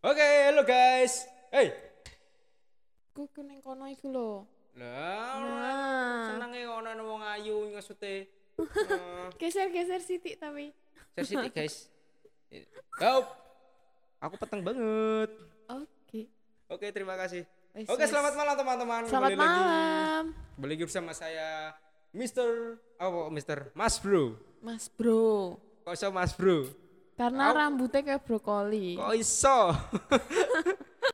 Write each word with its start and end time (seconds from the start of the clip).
Oke, 0.00 0.24
halo 0.48 0.64
guys. 0.64 1.28
Hey. 1.52 1.76
Ku 3.12 3.28
ning 3.44 3.60
kono 3.60 3.84
iku 3.84 4.08
lho. 4.08 4.48
Lah, 4.80 5.36
Nah. 5.44 6.24
senenge 6.32 6.64
ono 6.64 6.88
wong 7.04 7.20
ayu 7.20 7.68
ngesute. 7.68 8.24
Eh, 8.24 9.28
Geser-geser 9.40 10.00
sitik 10.00 10.40
tapi. 10.40 10.72
Sesi 11.12 11.36
guys. 11.52 11.92
Yo. 12.96 13.28
Aku 14.24 14.40
peteng 14.40 14.64
banget. 14.64 15.36
Oke. 15.68 16.32
Oke, 16.72 16.86
terima 16.96 17.20
kasih. 17.20 17.44
Oke, 17.84 18.00
wes. 18.00 18.08
selamat 18.08 18.32
malam 18.40 18.54
teman-teman. 18.56 19.02
Selamat 19.04 19.36
Kembali 19.36 19.36
lagi. 19.36 19.60
malam. 19.60 20.24
Kembali 20.56 20.72
lagi 20.80 20.84
bersama 20.88 21.12
saya 21.12 21.76
Mr. 22.16 22.48
Oh, 23.04 23.28
Mr. 23.28 23.68
Mas 23.76 24.00
Bro. 24.00 24.40
Mas 24.64 24.88
Bro. 24.88 25.60
Kok 25.84 25.92
Mas 26.08 26.32
Bro? 26.32 26.88
Karena 27.20 27.52
Aku- 27.52 27.56
rambutnya 27.60 28.00
kayak 28.00 28.24
brokoli. 28.24 28.96
Kok 28.96 29.12
iso? 29.12 29.58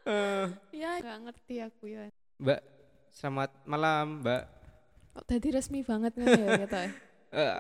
Eh, 0.07 0.47
Ya, 0.71 1.03
gak 1.03 1.19
ngerti 1.19 1.59
aku 1.59 1.91
ya. 1.91 2.07
Mbak, 2.39 2.63
selamat 3.11 3.51
malam, 3.67 4.23
Mbak. 4.23 4.43
Kok 5.19 5.25
tadi 5.27 5.49
resmi 5.51 5.83
banget 5.83 6.15
kan 6.15 6.31
ya 6.31 6.51
gitu 6.63 6.77
ya. 6.79 6.91
Eh, 7.37 7.59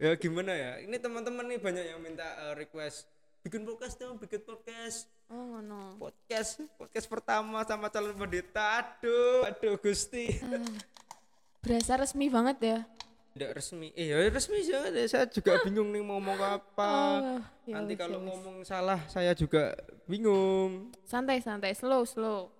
ya 0.00 0.12
gimana 0.16 0.56
ya? 0.56 0.80
Ini 0.80 0.96
teman-teman 0.96 1.44
nih 1.44 1.60
banyak 1.60 1.84
yang 1.92 2.00
minta 2.00 2.24
eh, 2.24 2.56
request 2.56 3.04
bikin 3.44 3.68
podcast 3.68 4.00
dong, 4.00 4.16
bikin 4.16 4.40
podcast. 4.48 5.12
Oh, 5.28 5.36
ngono. 5.60 6.00
Podcast, 6.00 6.64
podcast 6.80 7.04
pertama 7.04 7.60
sama 7.68 7.92
calon 7.92 8.16
pendeta. 8.16 8.80
Aduh, 8.80 9.44
aduh 9.44 9.76
Gusti. 9.76 10.40
Ah, 10.40 10.64
berasa 11.60 12.00
resmi 12.00 12.32
banget 12.32 12.56
ya. 12.64 12.78
Tidak 13.28 13.50
resmi. 13.52 13.92
Eh, 13.92 14.08
ya 14.08 14.18
resmi 14.26 14.58
sih. 14.60 14.72
ya. 14.72 14.82
Saya 15.06 15.26
juga 15.26 15.60
bingung 15.62 15.88
nih 15.88 16.00
mau 16.00 16.16
ngomong 16.16 16.40
apa. 16.40 16.90
Oh, 16.90 17.38
ya 17.64 17.74
Nanti 17.78 17.94
wes, 17.94 18.00
kalau 18.00 18.18
ya 18.18 18.26
ngomong 18.26 18.56
salah 18.62 19.00
saya 19.06 19.32
juga 19.32 19.76
bingung. 20.04 20.90
santai 21.04 21.38
santai, 21.38 21.72
slow 21.72 22.02
slow. 22.02 22.50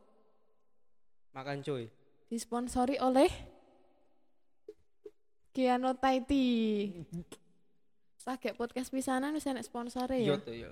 Makan 1.32 1.60
cuy. 1.60 1.91
Disponsori 2.28 2.98
oleh 2.98 3.27
Kiano 5.50 5.97
Taiti. 5.97 6.47
Sagek 8.19 8.55
podcast 8.55 8.92
pisanan 8.92 9.32
wis 9.32 9.47
enek 9.47 9.64
sponsore 9.64 10.20
Yo 10.20 10.36
ya. 10.36 10.38
tuh 10.38 10.55
yo. 10.55 10.70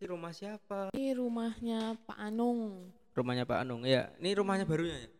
Ini 0.00 0.08
rumah 0.08 0.32
siapa? 0.32 0.88
Ini 0.96 1.12
rumahnya 1.12 1.80
Pak 2.02 2.18
Anung. 2.18 2.88
Rumahnya 3.12 3.44
Pak 3.44 3.58
Anung. 3.60 3.84
Ya, 3.84 4.08
ini 4.16 4.32
rumahnya 4.32 4.64
barunya 4.64 4.96
ya. 4.96 5.10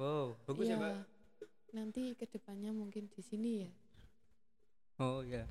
Wow, 0.00 0.32
bagus 0.48 0.64
ya, 0.64 0.72
Iya. 0.72 0.76
Mbak. 0.80 0.96
Nanti 1.70 2.18
ke 2.18 2.26
depannya 2.26 2.74
mungkin 2.74 3.06
di 3.10 3.22
sini 3.22 3.50
ya. 3.62 3.70
Oh 5.00 5.22
ya. 5.22 5.46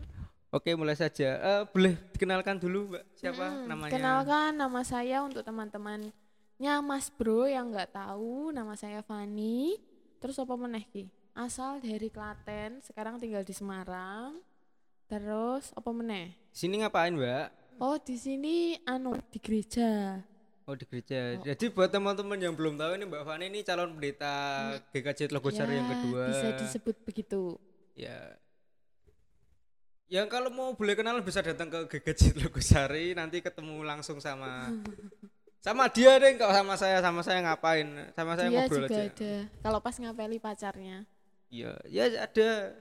Oke, 0.49 0.73
mulai 0.73 0.97
saja. 0.97 1.37
Eh, 1.37 1.63
boleh 1.69 1.93
dikenalkan 2.13 2.57
dulu, 2.57 2.89
Mbak. 2.93 3.03
Siapa 3.13 3.45
Mm-mm. 3.45 3.67
namanya? 3.69 3.93
Kenalkan 3.93 4.51
nama 4.57 4.81
saya 4.81 5.21
untuk 5.21 5.45
teman-temannya 5.45 6.73
Mas 6.81 7.13
Bro 7.13 7.45
yang 7.45 7.69
nggak 7.69 7.93
tahu, 7.93 8.49
nama 8.49 8.73
saya 8.73 9.05
Fani. 9.05 9.77
Terus 10.17 10.41
apa 10.41 10.57
meneh 10.57 10.83
ki? 10.89 11.05
Asal 11.37 11.79
dari 11.79 12.09
Klaten, 12.09 12.81
sekarang 12.81 13.21
tinggal 13.21 13.45
di 13.45 13.53
Semarang. 13.53 14.41
Terus 15.05 15.69
apa 15.73 15.89
meneh? 15.93 16.33
Sini 16.49 16.81
ngapain, 16.81 17.13
Mbak? 17.13 17.47
Oh, 17.79 17.95
di 17.95 18.19
sini 18.19 18.75
anu 18.83 19.15
di 19.31 19.39
gereja. 19.39 20.19
Oh, 20.69 20.77
di 20.77 20.85
gereja. 20.85 21.33
Oh. 21.33 21.41
Jadi 21.41 21.65
buat 21.73 21.89
teman-teman 21.89 22.37
yang 22.37 22.53
belum 22.53 22.77
tahu 22.77 22.93
ini 22.93 23.09
Mbak 23.09 23.23
Fani 23.25 23.49
ini 23.49 23.65
calon 23.65 23.97
pendeta 23.97 24.35
GKJ 24.93 25.33
Logosari 25.33 25.73
yang 25.73 25.89
Ya, 25.89 25.93
kedua. 25.97 26.23
Bisa 26.29 26.47
disebut 26.55 26.95
begitu. 27.01 27.57
Ya. 27.97 28.37
Yang 30.05 30.29
kalau 30.29 30.53
mau 30.53 30.77
boleh 30.77 30.93
kenal 30.93 31.17
bisa 31.21 31.41
datang 31.41 31.73
ke 31.73 31.89
GKJ 31.89 32.37
Logosari 32.37 33.17
nanti 33.17 33.41
ketemu 33.41 33.81
langsung 33.81 34.21
sama 34.21 34.69
sama 35.65 35.89
dia 35.89 36.15
deh 36.15 36.37
kalau 36.37 36.53
sama 36.53 36.77
saya 36.77 37.01
sama 37.01 37.25
saya 37.25 37.41
ngapain 37.43 37.89
sama 38.13 38.37
saya 38.37 38.47
Dia 38.47 38.57
ngobrol 38.63 38.85
juga 38.85 38.93
aja 38.93 39.03
ada. 39.09 39.33
Kalau 39.59 39.79
pas 39.81 39.95
ngapeli 39.97 40.37
pacarnya. 40.37 40.97
iya 41.49 41.73
ya 41.89 42.29
ada 42.29 42.77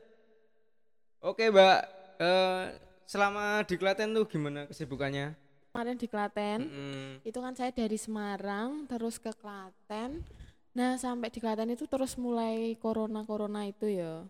oke 1.18 1.40
mbak 1.48 1.78
Eh, 2.18 2.64
selama 3.06 3.62
di 3.62 3.78
Klaten 3.78 4.10
tuh 4.10 4.26
gimana 4.26 4.66
kesibukannya 4.66 5.38
Kemarin 5.78 5.94
di 5.94 6.10
Klaten. 6.10 6.60
Mm-mm. 6.66 7.22
itu 7.22 7.38
kan 7.38 7.54
saya 7.54 7.70
dari 7.70 7.94
Semarang 7.94 8.90
terus 8.90 9.22
ke 9.22 9.30
Klaten. 9.30 10.26
Nah 10.74 10.98
sampai 10.98 11.30
di 11.30 11.38
Klaten 11.38 11.70
itu 11.70 11.86
terus 11.86 12.18
mulai 12.18 12.74
corona 12.82 13.22
corona 13.22 13.62
itu 13.62 13.86
ya. 13.86 14.26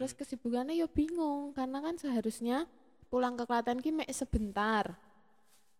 Terus 0.00 0.16
kesibukannya 0.16 0.80
ya 0.80 0.88
bingung 0.88 1.52
karena 1.52 1.84
kan 1.84 2.00
seharusnya 2.00 2.64
pulang 3.12 3.36
ke 3.36 3.44
Klaten 3.44 3.84
ki 3.84 3.92
sebentar. 4.08 4.96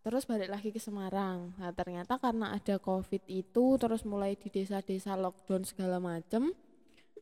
Terus 0.05 0.29
balik 0.29 0.53
lagi 0.53 0.69
ke 0.69 0.77
Semarang. 0.77 1.49
Nah 1.57 1.73
ternyata 1.73 2.21
karena 2.21 2.53
ada 2.53 2.77
covid 2.77 3.25
itu 3.25 3.65
terus 3.81 4.05
mulai 4.05 4.37
di 4.37 4.53
desa-desa 4.53 5.17
lockdown 5.17 5.65
segala 5.65 5.97
macem 5.97 6.53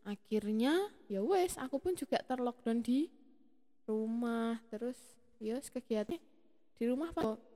akhirnya 0.03 0.91
ya 1.07 1.23
wes 1.23 1.55
aku 1.55 1.79
pun 1.79 1.95
juga 1.95 2.19
terlockdown 2.27 2.83
di 2.83 3.07
rumah. 3.87 4.59
Terus 4.67 4.99
ya 5.39 5.55
wes 5.55 5.71
kegiatannya 5.71 6.19
di 6.75 6.83
rumah 6.83 7.15
pak 7.15 7.48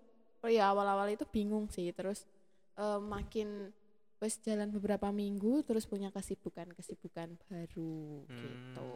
oh 0.43 0.51
ya 0.51 0.69
awal-awal 0.69 1.07
itu 1.07 1.23
bingung 1.25 1.65
sih. 1.67 1.89
Terus 1.89 2.27
eh, 2.75 2.99
makin 2.99 3.71
wes 4.19 4.39
jalan 4.39 4.71
beberapa 4.71 5.11
minggu 5.11 5.63
terus 5.63 5.83
punya 5.83 6.07
kesibukan-kesibukan 6.09 7.35
baru 7.43 8.23
Hmm. 8.23 8.39
gitu. 8.39 8.91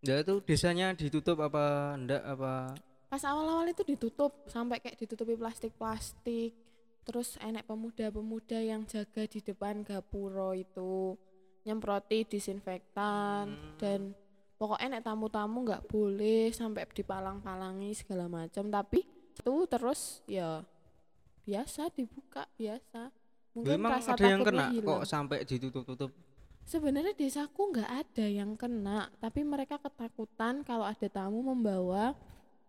Ya 0.00 0.20
itu 0.20 0.40
desanya 0.40 0.92
ditutup 0.92 1.40
apa 1.40 1.92
enggak 1.92 2.24
apa? 2.24 2.72
Pas 3.08 3.20
awal-awal 3.24 3.68
itu 3.68 3.82
ditutup 3.82 4.32
sampai 4.46 4.80
kayak 4.80 4.96
ditutupi 4.96 5.34
plastik-plastik. 5.34 6.52
Terus 7.02 7.40
enek 7.40 7.64
pemuda-pemuda 7.64 8.60
yang 8.60 8.84
jaga 8.84 9.24
di 9.24 9.40
depan 9.40 9.82
gapuro 9.82 10.52
itu 10.52 11.16
nyemproti 11.60 12.24
disinfektan 12.24 13.44
Hmm. 13.50 13.76
dan 13.76 14.00
pokoknya 14.56 14.96
enek 14.96 15.04
tamu-tamu 15.04 15.64
nggak 15.64 15.84
boleh 15.88 16.52
sampai 16.52 16.84
dipalang-palangi 16.86 17.96
segala 17.96 18.28
macam. 18.28 18.68
Tapi 18.68 19.00
itu 19.04 19.54
terus 19.66 20.20
ya 20.24 20.60
biasa 21.50 21.90
dibuka 21.90 22.46
biasa. 22.54 23.10
Mungkin 23.58 23.74
memang 23.74 23.98
rasa 23.98 24.14
ada 24.14 24.26
yang 24.30 24.46
kena 24.46 24.70
hilang. 24.70 24.86
kok 24.86 25.02
sampai 25.10 25.42
ditutup-tutup? 25.42 26.14
Sebenarnya 26.62 27.10
desaku 27.18 27.74
nggak 27.74 27.90
ada 27.90 28.26
yang 28.30 28.54
kena 28.54 29.10
tapi 29.18 29.42
mereka 29.42 29.82
ketakutan 29.82 30.62
kalau 30.62 30.86
ada 30.86 31.10
tamu 31.10 31.42
membawa 31.42 32.14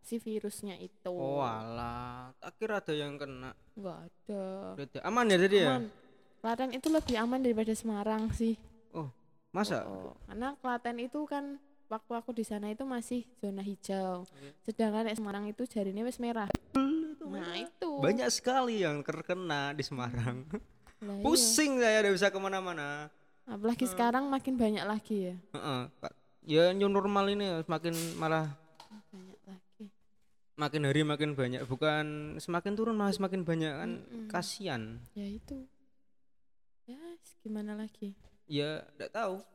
si 0.01 0.17
virusnya 0.17 0.73
itu. 0.81 1.13
Oh 1.13 1.45
alah. 1.45 2.33
Tak 2.41 2.57
kira 2.57 2.81
ada 2.81 2.93
yang 2.97 3.21
kena. 3.21 3.53
Nggak 3.77 3.97
ada. 4.09 4.43
Berarti 4.73 4.97
aman 5.05 5.25
ya 5.29 5.37
tadi 5.37 5.57
ya? 5.61 5.69
Aman. 5.77 5.85
Klaten 6.41 6.69
itu 6.73 6.87
lebih 6.89 7.15
aman 7.21 7.39
daripada 7.45 7.73
Semarang 7.77 8.33
sih. 8.33 8.57
Masa? 9.51 9.83
Oh, 9.83 10.15
karena 10.25 10.55
Klaten 10.63 10.97
itu 10.97 11.27
kan 11.27 11.59
waktu 11.91 12.11
aku 12.15 12.31
di 12.31 12.47
sana 12.47 12.71
itu 12.71 12.87
masih 12.87 13.27
zona 13.37 13.59
hijau. 13.59 14.23
Iya. 14.39 14.51
sedangkan 14.63 15.11
Semarang 15.11 15.45
itu 15.51 15.67
jarinya 15.67 16.07
wis 16.07 16.23
merah 16.23 16.47
nah 17.29 17.53
itu. 17.57 17.89
Banyak 18.01 18.29
sekali 18.33 18.81
yang 18.81 19.05
terkena 19.05 19.75
di 19.75 19.83
Semarang. 19.85 20.47
Lah 21.01 21.17
iya. 21.17 21.23
pusing 21.25 21.81
saya 21.81 21.97
udah 22.05 22.13
bisa 22.13 22.27
ke 22.29 22.37
mana-mana. 22.37 23.09
Apalagi 23.49 23.89
sekarang 23.89 24.29
makin 24.29 24.53
banyak 24.53 24.85
lagi 24.85 25.33
ya? 25.33 25.35
Heeh, 25.57 25.81
Pak. 25.97 26.13
ya 26.45 26.73
new 26.73 26.89
normal 26.89 27.29
ini 27.29 27.61
semakin 27.65 27.93
malah 28.17 28.49
banyak 29.13 29.41
lagi. 29.45 29.85
makin 30.57 30.81
hari 30.85 31.01
makin 31.05 31.33
banyak 31.37 31.61
bukan 31.69 32.37
semakin 32.37 32.73
turun 32.77 32.97
malah 32.97 33.13
semakin 33.13 33.41
banyak 33.41 33.73
kan 33.73 33.91
Mm-mm. 34.01 34.29
kasihan. 34.29 35.01
Ya 35.17 35.25
itu. 35.25 35.65
Ya 36.85 37.01
gimana 37.41 37.73
lagi? 37.77 38.13
Ya 38.45 38.85
enggak 38.97 39.13
tahu. 39.13 39.41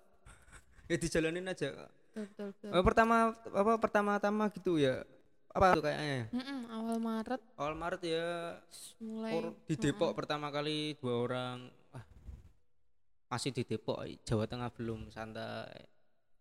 Ya 0.86 0.94
dijalanin 1.02 1.50
aja 1.50 1.90
betul 2.16 2.24
betul, 2.32 2.46
betul. 2.54 2.70
Eh, 2.72 2.84
pertama 2.86 3.16
apa 3.34 3.72
pertama-tama 3.76 4.44
gitu 4.54 4.80
ya 4.80 5.04
apa 5.56 5.66
tuh 5.72 5.82
kayaknya? 5.82 6.28
Mm-mm, 6.30 6.60
awal 6.68 6.96
Maret. 6.98 7.40
Awal 7.54 7.74
Maret 7.74 8.02
ya. 8.02 8.28
Mulai 8.98 9.32
di 9.64 9.74
Depok 9.74 10.12
pertama 10.12 10.48
kali 10.48 10.92
dua 10.94 11.14
orang. 11.18 11.58
Ah, 11.90 12.04
masih 13.28 13.50
di 13.50 13.64
Depok 13.64 13.96
Jawa 14.22 14.44
Tengah 14.44 14.68
belum 14.70 15.08
santai. 15.08 15.88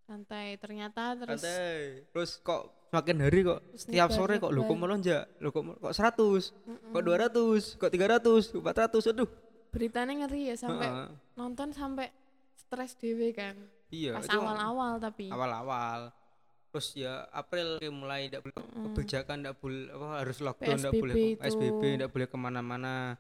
Santai 0.02 0.56
ternyata 0.56 1.16
terus 1.16 1.40
santai. 1.40 2.06
Terus 2.06 2.32
kok 2.40 2.62
semakin 2.86 3.18
hari 3.20 3.40
kok 3.42 3.60
Terus 3.66 3.82
setiap 3.82 4.08
nyebar- 4.08 4.18
sore 4.20 4.36
kok 4.38 4.52
lu 4.52 4.62
kok 4.62 4.78
melonjak? 4.78 5.24
Lu 5.40 5.50
kok 5.50 5.64
kok 5.80 5.94
100 5.96 6.54
Mm-mm. 6.62 6.92
kok 6.92 7.02
200 7.02 7.80
kok 7.80 7.90
300 7.90 8.54
400 8.54 9.12
aduh. 9.12 9.30
Beritanya 9.72 10.14
ngeri 10.22 10.52
ya 10.52 10.56
sampai 10.56 10.88
Heeh. 10.88 11.10
nonton 11.34 11.72
sampai 11.72 12.08
stres 12.54 12.94
dewe 12.96 13.32
kan. 13.32 13.56
Iya 13.88 14.16
pas 14.16 14.28
awal-awal 14.30 15.00
tapi. 15.00 15.28
Awal-awal 15.28 16.12
terus 16.76 16.92
ya 16.92 17.24
April 17.32 17.80
mulai 17.88 18.28
tidak 18.28 18.52
boleh 18.52 18.56
Mm-mm. 18.60 18.84
kebijakan 18.92 19.38
tidak 19.40 19.56
boleh 19.64 19.88
apa 19.96 20.08
harus 20.20 20.38
lockdown 20.44 20.76
tidak 20.76 20.92
boleh. 21.00 21.16
SBB 21.40 21.82
tidak 21.96 22.10
boleh 22.12 22.28
ke 22.28 22.36
mana-mana. 22.36 23.16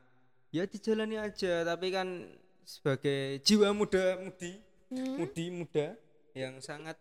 Ya 0.52 0.68
dijalani 0.68 1.16
aja 1.16 1.64
tapi 1.64 1.88
kan 1.96 2.36
sebagai 2.68 3.40
jiwa 3.48 3.72
muda 3.72 4.20
mudi 4.20 4.60
Hmm, 4.86 5.18
mudi 5.18 5.50
muda 5.50 5.98
yang 6.38 6.62
sangat 6.62 7.00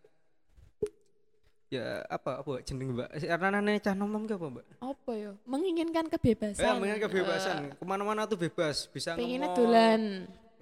ya 1.69 2.01
apa 2.07 2.41
apa 2.41 2.63
jeneng 2.65 2.97
mbak? 2.97 3.13
Karena 3.13 3.59
nane 3.61 3.77
cah 3.77 3.93
nom 3.93 4.09
nom 4.09 4.25
ki 4.25 4.33
apa 4.39 4.47
mbak? 4.47 4.65
Apa 4.81 5.11
ya? 5.13 5.31
Menginginkan 5.45 6.09
kebebasan. 6.09 6.65
Ya 6.65 6.73
mengingat 6.79 7.05
kebebasan. 7.05 7.77
Ke 7.77 7.83
mana-mana 7.85 8.25
tuh 8.25 8.41
bebas 8.41 8.89
bisa 8.89 9.13
pengennya 9.13 9.53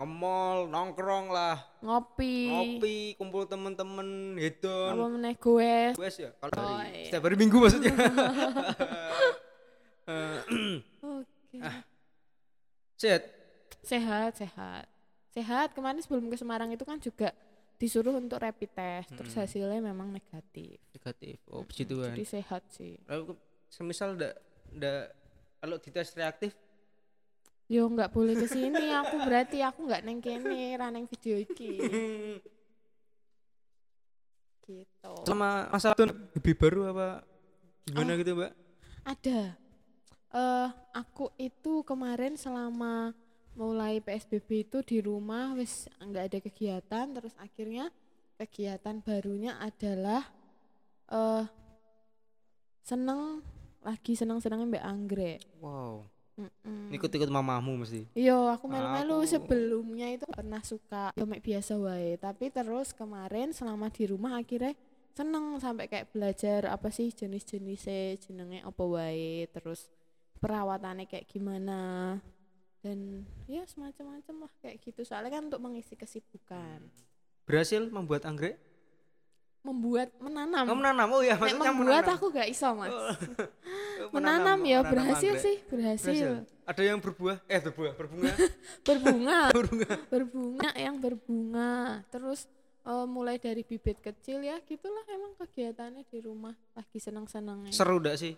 dolan 0.04 0.12
nge-mall 0.12 0.60
nongkrong 0.68 1.26
lah. 1.30 1.56
Ngopi. 1.80 2.36
Ngopi 2.46 2.96
kumpul 3.16 3.44
temen-temen 3.46 4.08
hedon. 4.36 4.94
Apa 4.94 5.06
meneh 5.10 5.34
goes? 5.34 5.96
Wes 5.96 6.16
ya? 6.18 6.32
Kalau 6.36 6.52
Oh, 6.54 6.76
hari 6.76 6.92
iya. 6.94 7.06
setiap 7.08 7.24
hari 7.24 7.36
minggu 7.36 7.58
maksudnya. 7.58 7.94
Eh, 10.04 10.84
oke. 11.00 11.60
Set, 12.94 13.24
sehat? 13.80 14.36
Sehat 14.36 14.84
sehat. 15.32 15.72
Kemarin 15.72 15.98
sebelum 15.98 16.28
ke 16.28 16.36
Semarang 16.36 16.70
itu 16.70 16.84
kan 16.84 17.00
juga 17.00 17.32
disuruh 17.80 18.12
untuk 18.14 18.36
rapid 18.38 18.68
test 18.70 19.10
terus 19.10 19.32
Mm-mm. 19.32 19.48
hasilnya 19.48 19.80
memang 19.82 20.12
negatif. 20.12 20.76
Negatif. 20.92 21.40
Oh 21.48 21.64
Mm-mm, 21.64 21.72
puji 21.72 21.84
Tuhan 21.86 22.12
jadi 22.12 22.26
sehat 22.30 22.68
sih. 22.70 23.00
Lalu 23.08 23.32
ke- 23.32 23.40
semisal 23.70 24.14
ndak 24.14 24.36
ndak 24.72 25.16
kalau 25.58 25.80
dites 25.80 26.12
reaktif 26.14 26.52
yo 27.72 27.88
nggak 27.88 28.12
boleh 28.12 28.36
ke 28.36 28.48
sini 28.48 28.92
aku 28.92 29.24
berarti 29.24 29.64
aku 29.64 29.88
nggak 29.88 30.04
neng 30.04 30.20
kene 30.20 30.76
ra 30.76 30.92
neng 30.92 31.08
video 31.08 31.40
iki. 31.40 31.80
Gitu. 34.64 35.12
Sama 35.28 35.68
masalah 35.68 35.92
itu 35.92 36.08
lebih 36.08 36.56
baru 36.56 36.96
apa 36.96 37.20
gimana 37.84 38.16
Oh. 38.16 38.20
gitu 38.24 38.32
mbak? 38.32 38.52
Ada. 39.04 39.60
Eh 40.34 40.70
aku 40.96 41.36
itu 41.36 41.84
kemarin 41.84 42.40
selama 42.40 43.12
mulai 43.60 44.00
PSBB 44.00 44.72
itu 44.72 44.80
di 44.82 44.98
rumah 45.04 45.52
wis 45.54 45.92
nggak 46.00 46.26
ada 46.32 46.40
kegiatan 46.40 47.06
terus 47.12 47.36
akhirnya 47.36 47.92
kegiatan 48.40 49.04
barunya 49.04 49.60
adalah 49.60 50.24
eh 51.12 51.44
seneng 52.88 53.44
lagi 53.84 54.16
seneng 54.16 54.40
senengnya 54.40 54.80
mbak 54.80 54.86
anggrek. 54.88 55.40
Wow 55.60 56.13
Mm-mm. 56.34 56.90
ikut-ikut 56.90 57.30
mamamu 57.30 57.86
mesti 57.86 58.10
Iya, 58.18 58.58
aku 58.58 58.66
melu-melu 58.66 59.22
Aku- 59.22 59.30
sebelumnya 59.30 60.10
itu 60.10 60.26
pernah 60.26 60.66
suka 60.66 61.14
komik 61.14 61.46
biasa 61.46 61.78
wae, 61.78 62.18
tapi 62.18 62.50
terus 62.50 62.90
kemarin 62.90 63.54
selama 63.54 63.94
di 63.94 64.10
rumah 64.10 64.42
akhirnya 64.42 64.74
seneng 65.14 65.62
sampai 65.62 65.86
kayak 65.86 66.10
belajar 66.10 66.74
apa 66.74 66.90
sih 66.90 67.14
jenis-jenisnya, 67.14 68.18
jenenge 68.18 68.66
apa 68.66 68.82
wae, 68.82 69.46
terus 69.54 69.94
perawatannya 70.42 71.06
kayak 71.06 71.30
gimana. 71.30 72.18
Dan 72.82 73.24
ya 73.46 73.62
semacam-macam 73.64 74.50
lah 74.50 74.52
kayak 74.60 74.82
gitu. 74.82 75.06
Soalnya 75.06 75.38
kan 75.40 75.48
untuk 75.48 75.62
mengisi 75.62 75.94
kesibukan, 75.94 76.82
berhasil 77.46 77.80
membuat 77.94 78.26
anggrek 78.26 78.58
membuat 79.64 80.12
menanam. 80.20 80.64
kamu 80.68 80.80
menanam. 80.84 81.08
Oh 81.08 81.22
ya 81.24 81.36
Nek 81.36 81.42
maksudnya 81.42 81.72
membuat 81.72 82.04
menanam. 82.04 82.16
aku 82.20 82.26
gak 82.36 82.48
iso, 82.52 82.68
Mas. 82.76 82.92
Oh, 82.92 83.16
menanam 84.16 84.60
ya 84.68 84.80
menanam 84.84 84.92
berhasil 84.92 85.32
anggrek. 85.32 85.46
sih, 85.48 85.56
berhasil. 85.72 86.30
ada 86.68 86.82
yang 86.84 87.00
berbuah? 87.00 87.38
Eh 87.48 87.60
berbuah 87.64 87.92
berbunga. 87.96 88.34
Berbunga. 88.88 89.40
Berbunga. 89.56 89.92
Berbunga 90.12 90.70
yang 90.76 90.96
berbunga. 91.00 92.04
Terus 92.12 92.46
eh, 92.84 93.08
mulai 93.08 93.40
dari 93.40 93.64
bibit 93.64 94.04
kecil 94.04 94.44
ya 94.44 94.60
gitulah 94.68 95.08
emang 95.08 95.34
kegiatannya 95.40 96.04
di 96.12 96.20
rumah. 96.20 96.54
Lagi 96.76 97.00
senang 97.00 97.26
senangnya 97.32 97.72
seru 97.72 98.04
ndak 98.04 98.20
sih? 98.20 98.36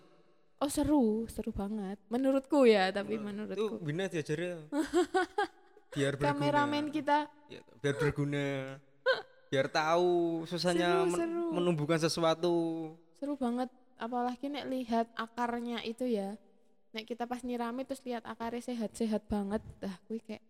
Oh 0.62 0.70
seru. 0.70 1.26
Seru 1.26 1.50
banget. 1.50 1.98
Menurutku 2.06 2.64
ya 2.70 2.94
tapi 2.94 3.18
itu 3.18 3.26
menurutku. 3.26 3.82
bina 3.82 4.06
diajarin 4.06 4.70
biar 5.96 6.12
berguna. 6.14 6.32
Kameramen 6.36 6.84
kita. 6.92 7.26
Ya, 7.50 7.62
biar 7.82 7.94
berguna 7.98 8.76
biar 9.46 9.66
tahu 9.70 10.42
susahnya 10.44 11.06
Seru, 11.06 11.10
men- 11.10 11.20
seru. 11.20 11.44
menumbuhkan 11.54 11.98
sesuatu. 11.98 12.54
Seru 13.16 13.34
banget. 13.38 13.70
Apalagi 13.96 14.52
nek 14.52 14.68
lihat 14.68 15.06
akarnya 15.16 15.80
itu 15.80 16.04
ya. 16.04 16.36
Nek 16.92 17.08
kita 17.08 17.24
pas 17.24 17.40
nyirami 17.40 17.84
terus 17.84 18.04
lihat 18.04 18.24
akarnya 18.24 18.60
sehat-sehat 18.60 19.24
banget 19.28 19.64
dah 19.80 19.94
gue 20.08 20.20
kayak 20.20 20.44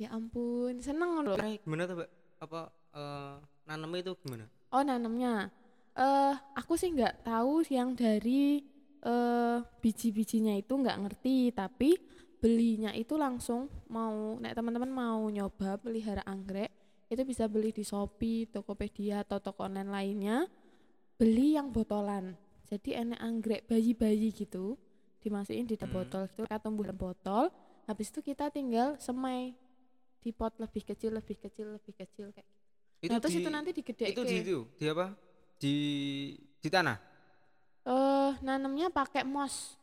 ya 0.00 0.08
ampun 0.16 0.80
seneng 0.80 1.20
loh 1.20 1.36
gimana 1.36 1.84
tuh 1.84 1.96
mbak? 2.00 2.10
Apa 2.40 2.60
eh 2.96 3.34
nanamnya 3.68 4.00
itu 4.00 4.12
gimana? 4.24 4.48
Oh 4.72 4.80
nanamnya, 4.80 5.52
eh 5.92 6.34
aku 6.56 6.72
sih 6.80 6.88
nggak 6.88 7.20
tahu 7.28 7.60
yang 7.68 7.92
dari 7.92 8.64
eh 9.00 9.58
biji-bijinya 9.80 10.56
itu 10.56 10.72
nggak 10.72 10.98
ngerti, 11.04 11.52
tapi 11.52 12.00
belinya 12.40 12.96
itu 12.96 13.20
langsung 13.20 13.68
mau, 13.92 14.40
nek 14.40 14.56
teman-teman 14.56 14.88
mau 14.88 15.20
nyoba 15.28 15.76
pelihara 15.76 16.24
anggrek, 16.24 16.72
itu 17.10 17.22
bisa 17.26 17.44
beli 17.50 17.74
di 17.74 17.82
Shopee, 17.82 18.46
Tokopedia 18.46 19.26
atau 19.26 19.42
toko 19.42 19.66
online 19.66 19.90
lainnya, 19.90 20.36
beli 21.18 21.58
yang 21.58 21.74
botolan. 21.74 22.38
Jadi 22.70 22.94
enak 22.94 23.18
anggrek 23.18 23.66
bayi-bayi 23.66 24.30
gitu, 24.30 24.78
dimasukin 25.20 25.66
di 25.66 25.74
Hmm. 25.74 25.90
botol 25.90 26.22
itu, 26.30 26.46
kita 26.46 26.58
tumbuh 26.62 26.86
dalam 26.86 26.96
botol, 26.96 27.44
habis 27.90 28.14
itu 28.14 28.22
kita 28.22 28.46
tinggal 28.54 28.94
semai 29.02 29.58
di 30.22 30.30
pot 30.30 30.54
lebih 30.62 30.86
kecil, 30.86 31.18
lebih 31.18 31.34
kecil, 31.34 31.66
lebih 31.74 31.94
kecil 31.96 32.30
kayak 32.30 32.46
itu 33.00 33.10
nah 33.10 33.18
terus 33.18 33.32
di, 33.32 33.40
itu 33.40 33.48
nanti 33.50 33.70
digedekke. 33.72 34.12
itu 34.12 34.20
di 34.28 34.36
itu 34.44 34.58
di 34.76 34.84
apa 34.86 35.06
di 35.56 35.74
di 36.60 36.68
tanah 36.68 37.00
Eh, 37.80 38.32
nanamnya 38.44 38.92
pakai 38.92 39.24
moss. 39.24 39.80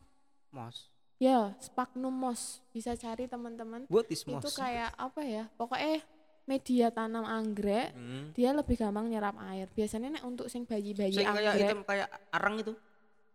mos 0.54 0.90
Ya, 1.18 1.58
sphagnum 1.58 2.14
moss. 2.14 2.62
Bisa 2.70 2.94
cari 2.94 3.26
teman-teman. 3.26 3.90
buat 3.90 4.06
is 4.14 4.22
mos 4.30 4.46
Itu 4.46 4.54
kayak 4.54 4.94
apa 4.96 5.22
ya? 5.26 5.50
Pokoknya 5.58 6.06
media 6.48 6.88
tanam 6.90 7.22
anggrek, 7.22 7.92
hmm. 7.92 8.32
dia 8.32 8.50
lebih 8.50 8.74
gampang 8.74 9.06
nyerap 9.06 9.36
air. 9.46 9.68
Biasanya 9.70 10.16
nek 10.16 10.24
untuk 10.24 10.48
sing 10.48 10.64
bayi-bayi 10.64 11.12
Sing 11.14 11.24
kayak 11.24 11.36
anggrek. 11.46 11.68
item 11.68 11.80
kayak 11.84 12.08
arang 12.32 12.56
itu 12.58 12.74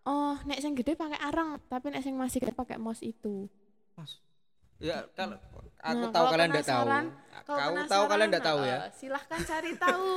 Oh, 0.03 0.35
nek 0.43 0.59
sing 0.59 0.73
gede 0.73 0.97
pakai 0.97 1.21
arang, 1.21 1.63
tapi 1.63 1.87
nek 1.89 2.01
sing 2.01 2.17
masih 2.17 2.41
gede 2.41 2.51
pakai 2.53 2.75
moss 2.75 2.99
itu. 3.01 3.47
mos 3.93 4.19
ya 4.79 5.07
kalau 5.13 5.39
aku 5.79 5.95
Nah, 6.01 6.11
tahu 6.11 6.27
kalian 6.27 6.51
tidak 6.51 6.67
tahu 6.67 6.87
kau 7.45 7.59
tahu 7.87 8.05
kalian 8.09 8.29
tidak 8.29 8.45
tahu 8.45 8.61
ya 8.63 8.79
eh, 8.81 8.91
silahkan 8.93 9.41
cari 9.41 9.73
tahu 9.77 10.11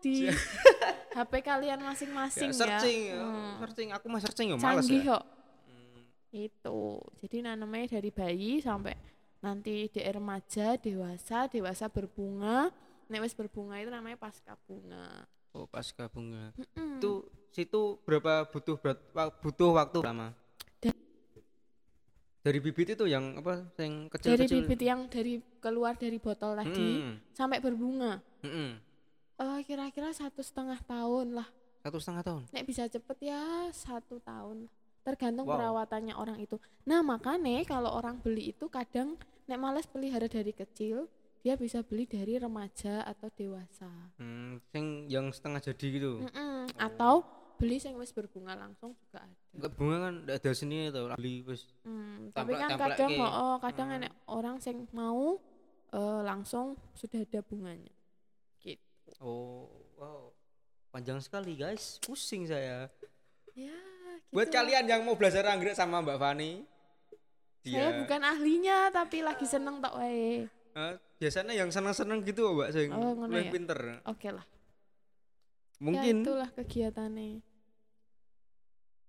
di 0.00 0.26
HP 1.16 1.32
kalian 1.38 1.76
Ya, 1.76 1.84
masing-masing 1.84 2.50
ya. 2.50 2.56
searching 2.56 3.00
ya. 3.08 3.20
Hmm. 3.20 3.54
searching 3.60 3.88
aku 3.92 4.06
mah 4.08 4.18
searching 4.18 4.46
ya 4.48 4.56
males 4.56 4.82
Canggih 4.82 5.00
ya 5.00 5.10
kok. 5.12 5.24
itu 6.32 6.80
jadi 7.20 7.36
nanamnya 7.44 7.86
dari 7.92 8.10
bayi 8.10 8.58
sampai 8.58 8.96
nanti 9.42 9.90
di 9.90 10.00
remaja 10.00 10.78
dewasa 10.78 11.50
dewasa 11.50 11.90
berbunga. 11.90 12.70
Nek 13.10 13.20
wis 13.20 13.34
berbunga 13.34 13.76
itu 13.76 13.90
namanya 13.90 14.16
pasca 14.16 14.54
bunga. 14.64 15.26
Oh 15.52 15.68
pasca 15.68 16.08
bunga. 16.08 16.54
Mm-mm. 16.56 16.96
itu 16.96 17.12
situ 17.52 18.00
berapa 18.08 18.48
butuh 18.48 18.80
berat, 18.80 18.98
butuh 19.44 19.76
waktu 19.76 19.98
lama? 20.00 20.32
Da- 20.80 20.96
dari 22.40 22.58
bibit 22.58 22.96
itu 22.96 23.04
yang 23.04 23.36
apa 23.36 23.68
yang 23.76 24.08
dari 24.08 24.14
kecil-kecil 24.48 24.64
bibit 24.64 24.80
yang 24.80 25.00
dari 25.06 25.38
keluar 25.60 25.94
dari 25.94 26.16
botol 26.16 26.56
tadi 26.56 27.04
Mm, 27.04 27.14
sampai 27.36 27.58
berbunga. 27.60 28.18
Mm, 28.40 28.48
mm. 28.48 28.70
Eh, 29.42 29.60
kira-kira 29.66 30.14
satu 30.14 30.40
setengah 30.40 30.78
tahun 30.82 31.34
lah. 31.36 31.48
Satu 31.82 31.98
setengah 31.98 32.22
tahun? 32.22 32.42
Nek 32.54 32.64
bisa 32.64 32.86
cepet 32.86 33.18
ya 33.20 33.42
satu 33.74 34.22
tahun. 34.22 34.70
Tergantung 35.02 35.50
Wow. 35.50 35.58
perawatannya 35.58 36.14
orang 36.14 36.38
itu. 36.38 36.56
Nah 36.86 37.02
makanya 37.02 37.58
kalau 37.66 37.90
orang 37.90 38.22
beli 38.22 38.54
itu 38.54 38.70
kadang 38.70 39.18
nek 39.46 39.58
males 39.58 39.86
pelihara 39.86 40.26
dari 40.26 40.52
kecil 40.52 41.06
dia 41.42 41.58
bisa 41.58 41.82
beli 41.82 42.06
dari 42.06 42.38
remaja 42.38 43.02
atau 43.02 43.26
dewasa 43.28 43.90
hmm, 44.16 44.62
yang 44.70 44.86
yang 45.10 45.26
setengah 45.30 45.58
jadi 45.60 45.86
gitu 45.90 46.12
Mm-mm. 46.22 46.70
atau 46.78 47.26
beli 47.58 47.78
yang 47.78 47.98
wis 47.98 48.10
berbunga 48.10 48.54
langsung 48.54 48.94
juga 48.98 49.22
ada 49.22 49.38
Enggak 49.54 49.72
bunga 49.74 49.96
kan 50.02 50.14
ada 50.26 50.50
seni 50.50 50.86
itu 50.86 51.02
beli 51.14 51.42
wis 51.42 51.66
Hmm, 51.82 52.30
tapi 52.30 52.54
kan 52.54 52.74
kadang 52.74 53.10
ke. 53.10 53.22
oh, 53.22 53.56
kadang 53.58 53.88
Hmm. 53.90 53.96
enek 53.98 54.12
orang 54.26 54.56
yang 54.58 54.78
mau 54.90 55.38
eh, 55.92 56.20
langsung 56.22 56.74
sudah 56.94 57.20
ada 57.20 57.42
bunganya 57.42 57.92
gitu 58.58 59.10
oh 59.18 59.66
wow 59.98 60.30
panjang 60.90 61.18
sekali 61.18 61.54
guys 61.54 61.98
pusing 62.00 62.46
saya 62.46 62.86
ya 63.52 63.74
buat 64.32 64.48
gitu. 64.48 64.56
kalian 64.56 64.84
yang 64.88 65.02
mau 65.02 65.14
belajar 65.14 65.44
anggrek 65.44 65.74
sama 65.74 66.00
Mbak 66.00 66.18
Fani 66.18 66.50
saya 67.62 67.94
dia 67.94 67.98
bukan 68.02 68.20
ahlinya 68.20 68.90
tapi 68.90 69.22
lagi 69.22 69.46
seneng 69.46 69.78
tak 69.78 69.94
wae. 69.94 70.50
Eh, 70.72 70.94
biasanya 71.20 71.52
yang 71.54 71.70
seneng-seneng 71.70 72.24
gitu 72.26 72.50
Mbak 72.56 72.68
sing 72.72 72.88
Oh, 72.90 73.14
ngono 73.14 73.30
luwih 73.30 73.46
ya? 73.46 73.52
pinter. 73.52 73.78
Oke 74.08 74.28
lah. 74.30 74.42
Ya 74.42 75.82
mungkin 75.82 76.14
itulah 76.22 76.50
kegiatannya. 76.50 77.42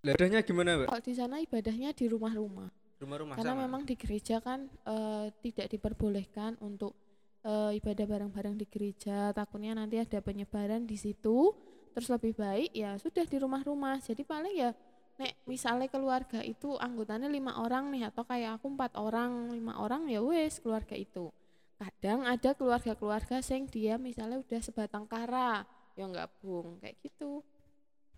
Ladahnya 0.04 0.40
gimana 0.44 0.70
Mbak? 0.84 0.88
Kalau 0.92 1.04
di 1.04 1.14
sana 1.16 1.36
ibadahnya 1.40 1.90
di 1.96 2.06
rumah-rumah. 2.12 2.70
Rumah-rumah 3.00 3.36
karena 3.40 3.54
sama. 3.56 3.64
memang 3.68 3.82
di 3.88 3.96
gereja 3.96 4.44
kan 4.44 4.68
eh, 4.68 5.26
tidak 5.40 5.68
diperbolehkan 5.72 6.60
untuk 6.60 6.94
eh, 7.42 7.80
ibadah 7.80 8.06
bareng-bareng 8.06 8.60
di 8.60 8.68
gereja. 8.68 9.32
Takutnya 9.32 9.74
nanti 9.80 9.98
ada 9.98 10.20
penyebaran 10.20 10.84
di 10.84 11.00
situ. 11.00 11.56
Terus 11.94 12.10
lebih 12.10 12.34
baik 12.36 12.74
ya 12.76 12.98
sudah 13.00 13.24
di 13.24 13.38
rumah-rumah. 13.40 14.02
Jadi 14.04 14.26
paling 14.28 14.56
ya 14.58 14.76
nek 15.22 15.34
misalnya 15.46 15.86
keluarga 15.90 16.42
itu 16.42 16.74
anggotanya 16.82 17.30
lima 17.30 17.62
orang 17.62 17.94
nih 17.94 18.10
atau 18.10 18.26
kayak 18.26 18.58
aku 18.58 18.74
empat 18.74 18.98
orang 18.98 19.54
lima 19.54 19.78
orang 19.78 20.10
ya 20.10 20.20
wes 20.26 20.58
keluarga 20.58 20.98
itu. 20.98 21.30
Kadang 21.78 22.26
ada 22.26 22.56
keluarga-keluarga 22.56 23.44
sing 23.44 23.70
dia 23.70 24.00
misalnya 24.00 24.40
udah 24.42 24.62
sebatang 24.64 25.06
kara 25.06 25.68
yang 25.94 26.14
gabung 26.14 26.82
kayak 26.82 26.98
gitu. 27.04 27.46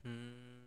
Hmm. 0.06 0.62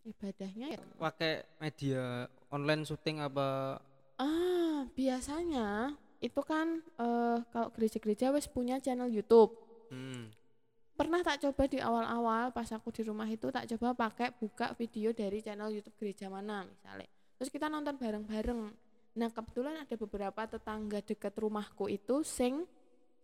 ibadahnya 0.00 0.72
ya. 0.72 0.80
Pakai 0.96 1.44
media 1.60 2.24
online 2.48 2.88
syuting 2.88 3.20
apa? 3.20 3.76
Ah 4.16 4.88
biasanya 4.96 5.92
itu 6.24 6.40
kan 6.40 6.80
eh, 6.96 7.38
kalau 7.52 7.68
gereja-gereja 7.76 8.32
wes 8.32 8.48
punya 8.48 8.80
channel 8.80 9.12
YouTube. 9.12 9.52
Hmm. 9.92 10.32
Pernah 11.00 11.24
tak 11.24 11.40
coba 11.40 11.64
di 11.64 11.80
awal-awal 11.80 12.52
pas 12.52 12.68
aku 12.76 12.92
di 12.92 13.08
rumah 13.08 13.24
itu 13.24 13.48
tak 13.48 13.64
coba 13.72 13.96
pakai 13.96 14.36
buka 14.36 14.76
video 14.76 15.16
dari 15.16 15.40
channel 15.40 15.72
YouTube 15.72 15.96
gereja 15.96 16.28
mana 16.28 16.68
misalnya. 16.68 17.08
Terus 17.40 17.48
kita 17.48 17.72
nonton 17.72 17.96
bareng-bareng. 17.96 18.60
Nah 19.16 19.28
kebetulan 19.32 19.80
ada 19.80 19.94
beberapa 19.96 20.44
tetangga 20.44 21.00
dekat 21.00 21.32
rumahku 21.40 21.88
itu 21.88 22.20
sing 22.20 22.68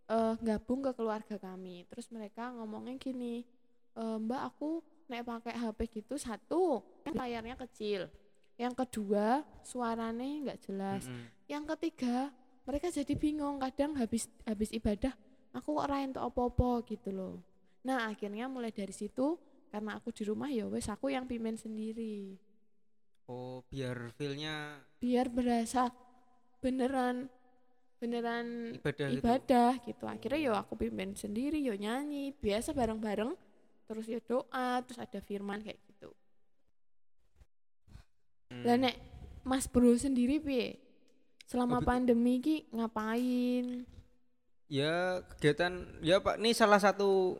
eh, 0.08 0.34
gabung 0.40 0.80
ke 0.88 0.96
keluarga 0.96 1.36
kami. 1.36 1.84
Terus 1.92 2.08
mereka 2.08 2.48
ngomongnya 2.48 2.96
gini 2.96 3.44
"E, 3.92 4.02
mbak 4.24 4.56
aku 4.56 4.80
nek 5.12 5.28
pakai 5.28 5.54
HP 5.60 6.00
gitu 6.00 6.16
satu 6.16 6.80
kan 7.04 7.12
layarnya 7.12 7.60
kecil. 7.60 8.08
Yang 8.56 8.72
kedua 8.88 9.44
suaranya 9.60 10.24
nggak 10.24 10.60
jelas. 10.64 11.04
Mm-mm. 11.04 11.28
yang 11.44 11.68
ketiga 11.76 12.32
mereka 12.64 12.88
jadi 12.88 13.14
bingung 13.14 13.60
kadang 13.60 13.94
habis 14.00 14.32
habis 14.48 14.72
ibadah 14.72 15.12
aku 15.54 15.78
kok 15.78 15.88
rain 15.88 16.10
apa-apa 16.10 16.82
gitu 16.90 17.14
loh 17.14 17.38
nah 17.86 18.10
akhirnya 18.10 18.50
mulai 18.50 18.74
dari 18.74 18.90
situ 18.90 19.38
karena 19.70 19.94
aku 19.94 20.10
di 20.10 20.26
rumah 20.26 20.50
ya 20.50 20.66
wes 20.66 20.90
aku 20.90 21.14
yang 21.14 21.30
pimpin 21.30 21.54
sendiri. 21.54 22.34
Oh 23.30 23.62
biar 23.70 24.10
feelnya 24.18 24.82
biar 24.98 25.30
berasa 25.30 25.90
beneran 26.58 27.30
beneran 28.02 28.74
ibadah 28.74 29.06
gitu? 29.06 29.22
ibadah 29.22 29.72
gitu. 29.86 30.04
Akhirnya 30.10 30.40
yo 30.42 30.52
aku 30.58 30.74
pimpin 30.74 31.14
sendiri 31.14 31.62
yo 31.62 31.78
nyanyi 31.78 32.34
biasa 32.34 32.74
bareng-bareng. 32.74 33.34
Terus 33.86 34.06
ya 34.10 34.18
doa 34.18 34.82
terus 34.82 34.98
ada 34.98 35.22
firman 35.22 35.62
kayak 35.62 35.78
gitu. 35.86 36.10
Hmm. 38.50 38.62
lah 38.62 38.78
nek 38.78 38.96
Mas 39.46 39.70
Bro 39.70 39.94
sendiri 39.94 40.42
piye? 40.42 40.82
Selama 41.46 41.78
pandemi 41.78 42.42
ki 42.42 42.66
ngapain? 42.74 43.86
Ya 44.66 45.22
kegiatan 45.30 46.02
ya 46.02 46.18
pak 46.18 46.42
ini 46.42 46.50
salah 46.50 46.82
satu 46.82 47.38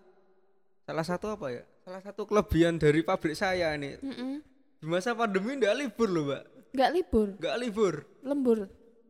salah 0.87 1.03
satu 1.03 1.27
apa 1.35 1.47
ya? 1.51 1.63
Salah 1.83 2.01
satu 2.01 2.31
kelebihan 2.31 2.79
dari 2.79 3.03
pabrik 3.03 3.35
saya 3.35 3.75
ini. 3.75 3.99
Mm-mm. 3.99 4.39
di 4.77 4.87
masa 4.87 5.17
pandemi 5.17 5.59
nggak 5.59 5.75
libur 5.75 6.09
loh 6.09 6.25
mbak. 6.31 6.43
Nggak 6.71 6.91
libur? 6.95 7.29
Nggak 7.43 7.57
libur. 7.59 7.95
Lembur? 8.23 8.59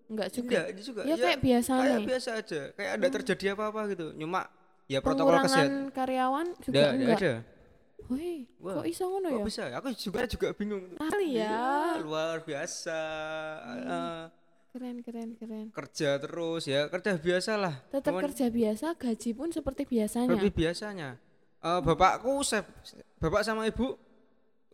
Nggak 0.06 0.28
juga? 0.32 0.60
Enggak 0.64 0.84
juga. 0.86 1.02
Ya, 1.02 1.14
kayak 1.18 1.40
biasa 1.42 1.72
kayak 1.74 1.98
nih. 1.98 2.06
biasa 2.06 2.30
aja. 2.38 2.60
Kayak 2.72 2.90
ada 2.96 3.06
terjadi 3.20 3.44
apa-apa 3.52 3.80
gitu. 3.92 4.06
Cuma 4.16 4.42
ya 4.86 4.98
protokol 5.02 5.36
kesehatan. 5.42 5.90
karyawan 5.92 6.46
juga 6.62 6.72
enggak 6.72 6.90
enggak 6.94 7.18
ada. 7.18 7.34
Wah, 8.62 8.72
kok 8.78 8.86
iso 8.86 9.04
ngono 9.10 9.26
kok 9.26 9.40
ya? 9.42 9.44
bisa? 9.50 9.62
Aku 9.82 9.88
juga 9.98 10.20
juga 10.30 10.48
bingung. 10.54 10.94
Kali 10.94 11.42
ya. 11.42 11.50
Iya, 11.50 12.06
luar 12.06 12.38
biasa. 12.46 13.00
Eh, 13.66 14.22
keren 14.70 14.96
keren 15.02 15.28
keren. 15.34 15.66
Kerja 15.74 16.10
terus 16.22 16.70
ya. 16.70 16.86
Kerja 16.86 17.18
biasa 17.18 17.52
lah. 17.58 17.74
Tetap 17.90 18.14
Cuman 18.14 18.22
kerja 18.30 18.46
biasa 18.46 18.86
gaji 18.94 19.30
pun 19.34 19.50
seperti 19.50 19.82
biasanya. 19.90 20.38
Lebih 20.38 20.54
biasanya 20.54 21.18
Eh, 21.64 21.80
bapakku 21.82 22.44
bapak 23.18 23.42
sama 23.42 23.64
ibu 23.66 23.96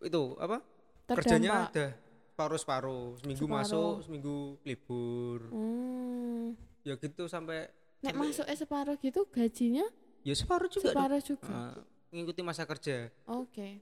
itu 0.03 0.23
apa? 0.37 0.59
Kerjanya 1.07 1.71
terdampak 1.71 1.71
ada 1.71 1.87
separuh-separuh 2.33 3.05
seminggu 3.21 3.45
Separuh. 3.45 3.61
masuk 3.61 3.93
seminggu 4.09 4.37
libur. 4.65 5.39
Hmm. 5.53 6.57
ya 6.83 6.99
gitu 6.99 7.31
sampai 7.31 7.71
nek 8.03 8.11
masuk 8.19 8.43
eh 8.43 8.57
separuh 8.57 8.99
gitu 8.99 9.23
gajinya? 9.31 9.87
Ya 10.27 10.35
separuh 10.35 10.67
juga 10.67 10.91
dong. 10.91 10.95
separuh 10.97 11.21
juga? 11.23 11.53
Eh, 11.53 11.75
ngikuti 12.19 12.41
masa 12.43 12.67
kerja. 12.67 13.07
Oke. 13.29 13.79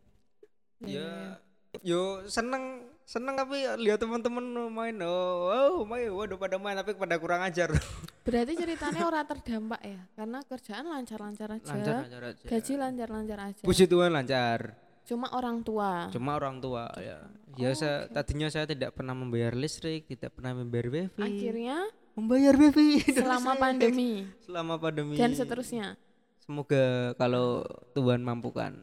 Ya 0.86 1.42
yo 1.82 2.22
seneng 2.28 2.86
seneng 3.08 3.40
tapi 3.40 3.66
lihat 3.82 3.98
teman-teman 4.04 4.44
main. 4.70 4.96
Oh, 5.02 5.50
oh 5.50 5.76
main. 5.88 6.12
Waduh 6.14 6.38
pada 6.38 6.60
main 6.62 6.78
tapi 6.78 6.94
pada 6.94 7.18
kurang 7.18 7.42
ajar 7.42 7.72
berarti 8.22 8.54
ceritanya 8.54 9.02
orang 9.10 9.26
terdampak 9.26 9.82
ya? 9.82 10.02
Karena 10.14 10.40
kerjaan 10.46 10.86
lancar-lancar 10.86 11.50
aja. 11.58 11.72
Lancar 11.74 11.96
lancar 12.06 12.24
aja. 12.34 12.46
Gaji 12.46 12.74
lancar-lancar 12.78 13.40
aja. 13.52 13.64
Puji 13.66 13.86
Tuhan 13.90 14.10
lancar. 14.14 14.78
Cuma 15.06 15.28
orang 15.34 15.66
tua. 15.66 16.08
Cuma 16.14 16.38
orang 16.38 16.62
tua 16.62 16.88
ya. 17.02 17.26
Ya 17.60 17.76
saya 17.76 18.08
tadinya 18.08 18.48
saya 18.48 18.64
tidak 18.64 18.96
pernah 18.96 19.12
membayar 19.12 19.52
listrik 19.52 20.08
tidak 20.08 20.32
pernah 20.40 20.56
membayar 20.56 20.88
wifi 20.88 21.20
akhirnya? 21.20 21.78
Membayar 22.16 22.54
wifi 22.56 23.02
selama 23.20 23.60
pandemi. 23.60 24.24
Selama 24.46 24.80
pandemi. 24.80 25.20
Dan 25.20 25.36
seterusnya? 25.36 25.98
Semoga 26.40 27.12
kalau 27.20 27.66
Tuhan 27.92 28.24
mampukan. 28.24 28.78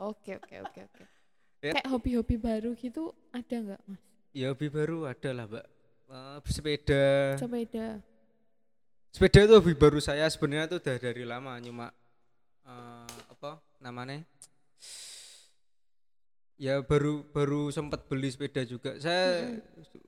Oke 0.00 0.40
oke 0.40 0.56
oke 0.64 0.80
oke. 0.90 1.04
Ya. 1.60 1.76
kayak 1.76 1.92
hobi-hobi 1.92 2.40
baru 2.40 2.72
gitu 2.72 3.12
ada 3.36 3.52
nggak 3.52 3.80
mas? 3.84 4.00
Ya 4.32 4.48
hobi 4.48 4.72
baru 4.72 5.04
ada 5.04 5.28
lah 5.28 5.44
mbak. 5.44 5.68
Eh, 6.08 6.38
sepeda. 6.48 7.36
Sepeda 7.36 8.00
sepeda 9.10 9.42
itu 9.42 9.54
hobi 9.58 9.74
baru 9.74 9.98
saya 9.98 10.26
sebenarnya 10.30 10.70
itu 10.70 10.76
udah 10.78 10.96
dari 11.02 11.24
lama 11.26 11.52
cuma 11.58 11.86
eh, 12.66 13.14
apa 13.30 13.58
namanya? 13.82 14.22
Ya 16.60 16.76
baru 16.84 17.24
baru 17.32 17.72
sempat 17.72 18.04
beli 18.04 18.28
sepeda 18.28 18.60
juga. 18.68 18.92
Saya 19.00 19.56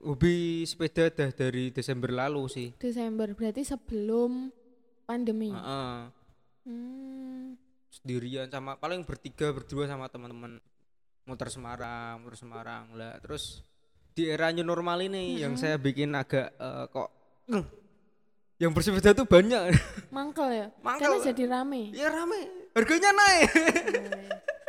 hobi 0.05 0.61
sepeda 0.69 1.09
dah 1.09 1.33
dari 1.33 1.73
Desember 1.73 2.13
lalu 2.13 2.45
sih. 2.45 2.67
Desember 2.77 3.33
berarti 3.33 3.65
sebelum 3.65 4.53
pandemi? 5.09 5.49
Heeh. 5.49 5.97
hmm. 6.69 7.57
sendirian 7.93 8.49
sama 8.49 8.73
paling 8.81 9.05
bertiga 9.05 9.49
berdua 9.49 9.89
sama 9.89 10.09
teman-teman. 10.09 10.61
Muter 11.25 11.49
Semarang 11.49 12.21
muter 12.21 12.37
Semarang 12.37 12.93
lah. 12.93 13.17
Terus 13.25 13.65
di 14.13 14.29
era 14.29 14.53
new 14.53 14.61
normal 14.61 15.01
ini 15.09 15.41
yang 15.41 15.57
saya 15.57 15.81
bikin 15.81 16.13
agak 16.13 16.53
eh, 16.53 16.85
kok 16.93 17.09
"Eh, 17.49 17.65
yang 18.63 18.71
bersepeda 18.71 19.11
tuh 19.11 19.27
banyak. 19.27 19.75
Mangkel 20.09 20.47
ya? 20.49 20.67
Mangkel. 20.79 21.11
karena 21.11 21.27
jadi 21.27 21.43
rame. 21.51 21.91
Ya 21.91 22.07
rame. 22.07 22.47
Harganya 22.71 23.11
naik. 23.11 23.49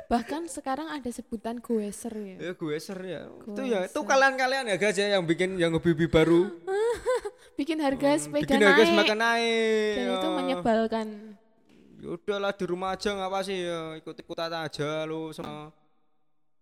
Bahkan 0.05 0.43
sekarang 0.47 0.91
ada 0.91 1.09
sebutan 1.09 1.57
goeser 1.59 2.13
ya. 2.13 2.37
Ya 2.37 2.53
gue 2.53 2.77
ser 2.77 2.99
ya. 3.01 3.25
Itu 3.47 3.63
ya 3.63 3.87
itu 3.87 3.95
Goeser. 3.95 4.05
kalian-kalian 4.05 4.65
ya 4.69 4.77
guys 4.77 4.95
ya 4.95 5.07
yang 5.09 5.25
bikin 5.25 5.57
yang 5.57 5.73
hobi-hobi 5.73 6.07
baru. 6.07 6.51
Bikin 7.55 7.79
harga 7.79 8.19
sepeda 8.19 8.35
Hmm, 8.35 8.43
bikin 8.51 8.59
harga 8.61 8.83
naik. 8.83 8.91
semakin 8.91 9.19
naik. 9.23 9.95
Dan 9.95 10.07
itu 10.11 10.27
ya. 10.27 10.35
menyebalkan. 10.35 11.07
Ya 12.03 12.09
udahlah 12.11 12.51
di 12.51 12.65
rumah 12.67 12.91
aja 12.93 13.11
ngapa 13.15 13.39
sih 13.47 13.63
ya. 13.63 13.95
Ikut-ikutan 13.97 14.51
aja 14.51 15.07
lu 15.07 15.31
semua. 15.31 15.71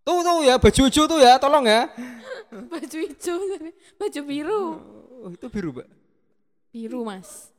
Tuh 0.04 0.20
tuh 0.20 0.44
ya 0.44 0.60
baju 0.60 0.80
hijau 0.84 1.04
tuh 1.08 1.16
ya 1.16 1.40
tolong 1.40 1.64
ya. 1.64 1.88
Baju 2.72 2.96
hijau 3.08 3.38
baju 3.96 4.20
biru. 4.20 4.62
Oh, 5.24 5.30
itu 5.32 5.46
biru 5.48 5.72
mbak 5.72 5.88
biru 6.72 7.04
mas. 7.04 7.52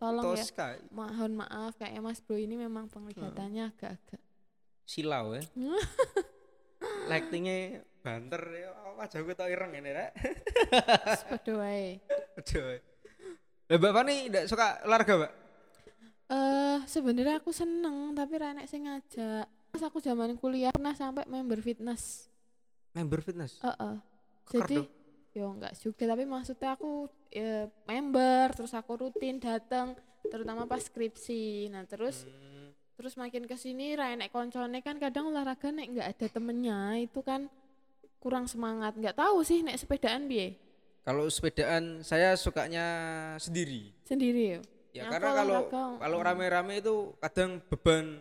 Tolong 0.00 0.32
ya. 0.32 0.46
Tosca 0.46 0.80
mohon 0.94 1.36
maaf 1.36 1.76
kayaknya 1.76 2.00
mas 2.00 2.24
bro 2.24 2.40
ini 2.40 2.56
memang 2.56 2.88
penglihatannya 2.88 3.68
agak-agak 3.74 4.22
silau 4.90 5.38
ya. 5.38 5.42
Lightingnya 7.10 7.86
banter 8.02 8.42
ya. 8.58 8.70
Wajah 8.98 9.20
gue 9.22 9.34
tau 9.38 9.48
ireng 9.48 9.72
ini 9.78 9.94
rek. 9.94 10.10
Sepeda 11.14 11.52
wae. 11.62 12.02
Lah 13.70 13.76
mbak 13.78 13.92
Fani 13.94 14.14
tidak 14.26 14.44
suka 14.50 14.82
olahraga 14.82 15.14
mbak? 15.14 15.32
Eh 16.30 16.78
sebenarnya 16.90 17.38
aku 17.38 17.54
seneng 17.54 18.18
tapi 18.18 18.34
renek 18.34 18.66
sing 18.66 18.90
ngajak. 18.90 19.46
Pas 19.70 19.82
aku 19.86 20.02
zaman 20.02 20.34
kuliah 20.34 20.74
pernah 20.74 20.92
sampai 20.98 21.22
member 21.30 21.62
fitness. 21.62 22.26
Member 22.90 23.22
fitness? 23.22 23.62
Heeh. 23.62 23.94
Keker 24.50 24.66
jadi 24.66 24.76
dong. 24.82 24.88
Yo 25.30 25.54
enggak 25.54 25.78
juga 25.78 26.10
tapi 26.10 26.26
maksudnya 26.26 26.74
aku 26.74 27.06
ya, 27.30 27.70
member 27.86 28.50
terus 28.54 28.74
aku 28.74 28.92
rutin 28.98 29.38
datang 29.38 29.94
terutama 30.26 30.66
pas 30.66 30.82
skripsi. 30.82 31.70
Nah 31.70 31.86
terus 31.86 32.26
Hmm, 32.26 32.74
terus 32.98 33.14
makin 33.16 33.46
ke 33.46 33.56
sini 33.56 33.96
rai 33.96 34.18
nek 34.18 34.34
koncone 34.34 34.82
kan 34.82 34.98
kadang 34.98 35.30
olahraga 35.30 35.70
nek 35.70 35.86
nggak 35.94 36.08
ada 36.18 36.26
temennya 36.28 36.98
itu 36.98 37.22
kan 37.22 37.46
kurang 38.18 38.50
semangat. 38.50 38.98
Nggak 38.98 39.16
tahu 39.16 39.46
sih 39.46 39.62
nek 39.62 39.78
sepedaan 39.78 40.26
biye 40.26 40.70
kalau 41.00 41.24
sepedaan 41.32 42.04
saya 42.04 42.36
sukanya 42.36 42.86
sendiri. 43.40 43.88
Sendiri 44.04 44.42
yo? 44.54 44.62
Ya 44.92 45.08
karena 45.08 45.32
kalau 45.32 45.58
kalau 45.96 46.18
mm. 46.20 46.26
rame-rame 46.26 46.74
itu 46.82 46.94
kadang 47.22 47.62
beban. 47.72 48.20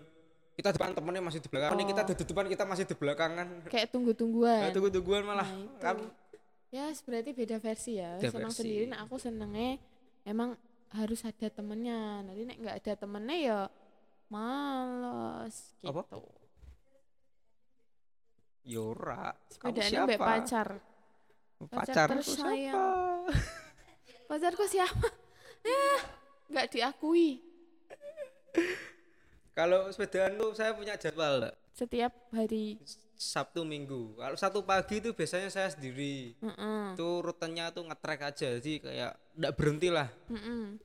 Kita 0.56 0.76
depan 0.76 0.92
temennya 0.92 1.24
masih 1.24 1.40
di 1.40 1.48
belakang. 1.48 1.72
Ini 1.72 1.86
kita 1.88 2.02
Oh. 2.04 2.08
di 2.12 2.26
depan 2.28 2.46
kita 2.52 2.64
masih 2.68 2.84
di 2.84 2.96
belakangan. 2.96 3.48
Kayak 3.72 3.96
tunggu-tungguan. 3.96 4.68
Nah, 4.68 4.72
tunggu-tungguan 4.76 5.22
malah. 5.24 5.48
Nah, 5.48 5.80
kan 5.80 5.96
ya 6.70 6.90
berarti 7.06 7.32
beda 7.34 7.58
versi 7.58 7.98
ya. 7.98 8.18
Beda 8.18 8.34
senang 8.34 8.54
versi. 8.54 8.62
sendiri 8.62 8.86
nah 8.90 9.00
aku 9.06 9.16
senengnya 9.18 9.78
emang 10.26 10.56
harus 10.94 11.22
ada 11.26 11.48
temennya. 11.50 12.26
Nanti 12.26 12.42
nek 12.46 12.58
nggak 12.62 12.76
ada 12.82 12.94
temennya 12.98 13.38
ya 13.38 13.60
males 14.30 15.74
gitu. 15.82 15.90
Apa? 15.90 16.04
Yora 18.70 19.34
kamu 19.34 19.74
sepedaan 19.74 19.90
siapa? 19.90 20.06
mbak 20.06 20.20
pacar. 20.22 20.68
Pacarku 21.60 22.22
tersayang. 22.22 22.56
siapa? 22.56 22.80
Pacarku 24.30 24.66
siapa? 24.70 25.08
Eh 25.66 26.00
nggak 26.54 26.68
diakui. 26.72 27.42
Kalau 29.58 29.92
sepedaan 29.92 30.40
tuh 30.40 30.56
saya 30.56 30.72
punya 30.72 30.96
jadwal 30.96 31.52
setiap 31.80 32.12
hari 32.36 32.76
Sabtu 33.20 33.68
Minggu. 33.68 34.16
Kalau 34.16 34.38
satu 34.40 34.64
pagi 34.64 35.04
itu 35.04 35.12
biasanya 35.12 35.52
saya 35.52 35.68
sendiri. 35.68 36.40
Heeh. 36.40 36.96
Itu 36.96 37.20
rutenya 37.20 37.68
tuh 37.70 37.84
ngetrek 37.84 38.24
aja, 38.24 38.56
jadi 38.56 38.74
kayak 38.80 39.12
enggak 39.36 39.54
berhenti 39.60 39.88
lah. 39.92 40.08
Mm-mm. 40.32 40.80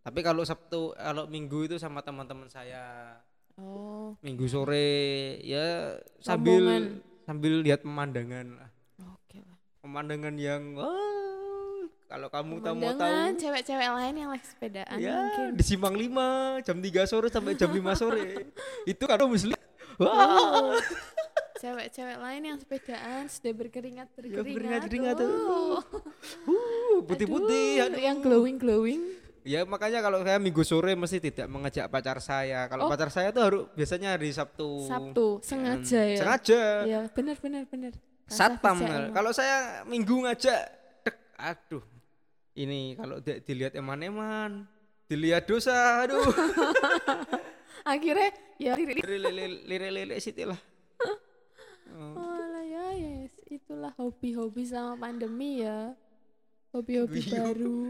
Tapi 0.00 0.20
kalau 0.20 0.48
Sabtu, 0.48 0.96
kalau 0.96 1.28
Minggu 1.28 1.68
itu 1.68 1.76
sama 1.76 2.00
teman-teman 2.00 2.48
saya. 2.48 3.20
Oh, 3.54 4.16
Minggu 4.18 4.48
sore 4.48 5.36
ya 5.44 5.94
sambil 6.18 6.58
Rombongan. 6.58 6.84
sambil 7.22 7.52
lihat 7.60 7.84
pemandangan 7.84 8.46
lah. 8.58 8.70
oke 9.04 9.38
lah. 9.38 9.56
Pemandangan 9.78 10.34
yang 10.34 10.74
wah, 10.74 11.84
kalau 12.04 12.26
kamu 12.28 12.54
tahu 12.58 12.74
mau 12.74 12.92
tahu 12.96 13.14
cewek-cewek 13.38 13.88
lain 13.92 14.14
yang 14.18 14.30
lagi 14.32 14.42
sepedaan 14.42 14.96
ya 14.98 15.14
mungkin. 15.20 15.46
di 15.54 15.62
Simpang 15.62 15.94
5 15.94 16.66
jam 16.66 16.76
3 16.80 17.04
sore 17.06 17.28
sampai 17.28 17.54
jam 17.54 17.70
5 17.70 17.78
sore. 17.94 18.24
itu 18.90 19.04
kalau 19.04 19.28
muslim 19.28 19.54
wah 20.00 20.10
Oh. 20.10 20.74
Cewek-cewek 21.64 22.18
lain 22.20 22.42
yang 22.44 22.58
sepedaan 22.60 23.24
sudah 23.24 23.52
berkeringat 23.56 24.12
berkeringat. 24.12 24.44
berkeringat-keringat 24.44 25.14
tuh. 25.16 25.32
Oh. 25.48 25.80
uh, 26.44 26.96
putih-putih 27.02 27.80
Aduh, 27.80 27.88
aduh. 27.88 28.00
yang 28.02 28.18
glowing 28.20 28.60
glowing. 28.60 29.00
Ya 29.40 29.64
makanya 29.64 30.00
kalau 30.00 30.20
saya 30.20 30.36
minggu 30.36 30.60
sore 30.60 30.92
mesti 30.92 31.20
tidak 31.20 31.48
mengajak 31.48 31.88
pacar 31.88 32.20
saya. 32.20 32.68
Kalau 32.68 32.84
Oh. 32.84 32.90
pacar 32.92 33.08
saya 33.08 33.28
tuh 33.28 33.40
harus 33.40 33.62
biasanya 33.72 34.12
hari 34.12 34.28
Sabtu. 34.28 34.84
Sabtu 34.84 35.40
sengaja 35.40 36.00
Hmm, 36.00 36.10
ya. 36.10 36.18
Sengaja. 36.20 36.60
Iya, 36.84 37.00
benar 37.08 37.36
benar 37.38 37.62
benar. 37.64 37.92
Satpam. 38.24 38.76
Kalau 39.10 39.32
saya 39.32 39.84
minggu 39.84 40.16
ngajak, 40.18 40.60
dek, 41.00 41.16
aduh. 41.34 41.84
Ini 42.54 42.92
kalau 42.94 43.20
di- 43.20 43.40
dilihat 43.40 43.72
eman-eman, 43.74 44.68
dilihat 45.06 45.44
dosa, 45.44 45.72
aduh. 46.04 46.24
akhirnya 47.84 48.32
ya 48.56 48.72
lirik 48.72 49.00
Lire-lire 49.64 50.16
siti 50.18 50.44
lah. 50.44 50.56
Oh, 51.94 52.16
Oh 52.16 52.42
lah 52.48 52.64
ya 52.64 52.86
yes, 52.96 53.30
itulah 53.54 53.94
hobi-hobi 53.94 54.66
sama 54.66 54.98
pandemi 54.98 55.62
ya. 55.62 55.94
Hobi-hobi 56.74 57.22
Hobi-hobi. 57.22 57.38
baru. 57.38 57.80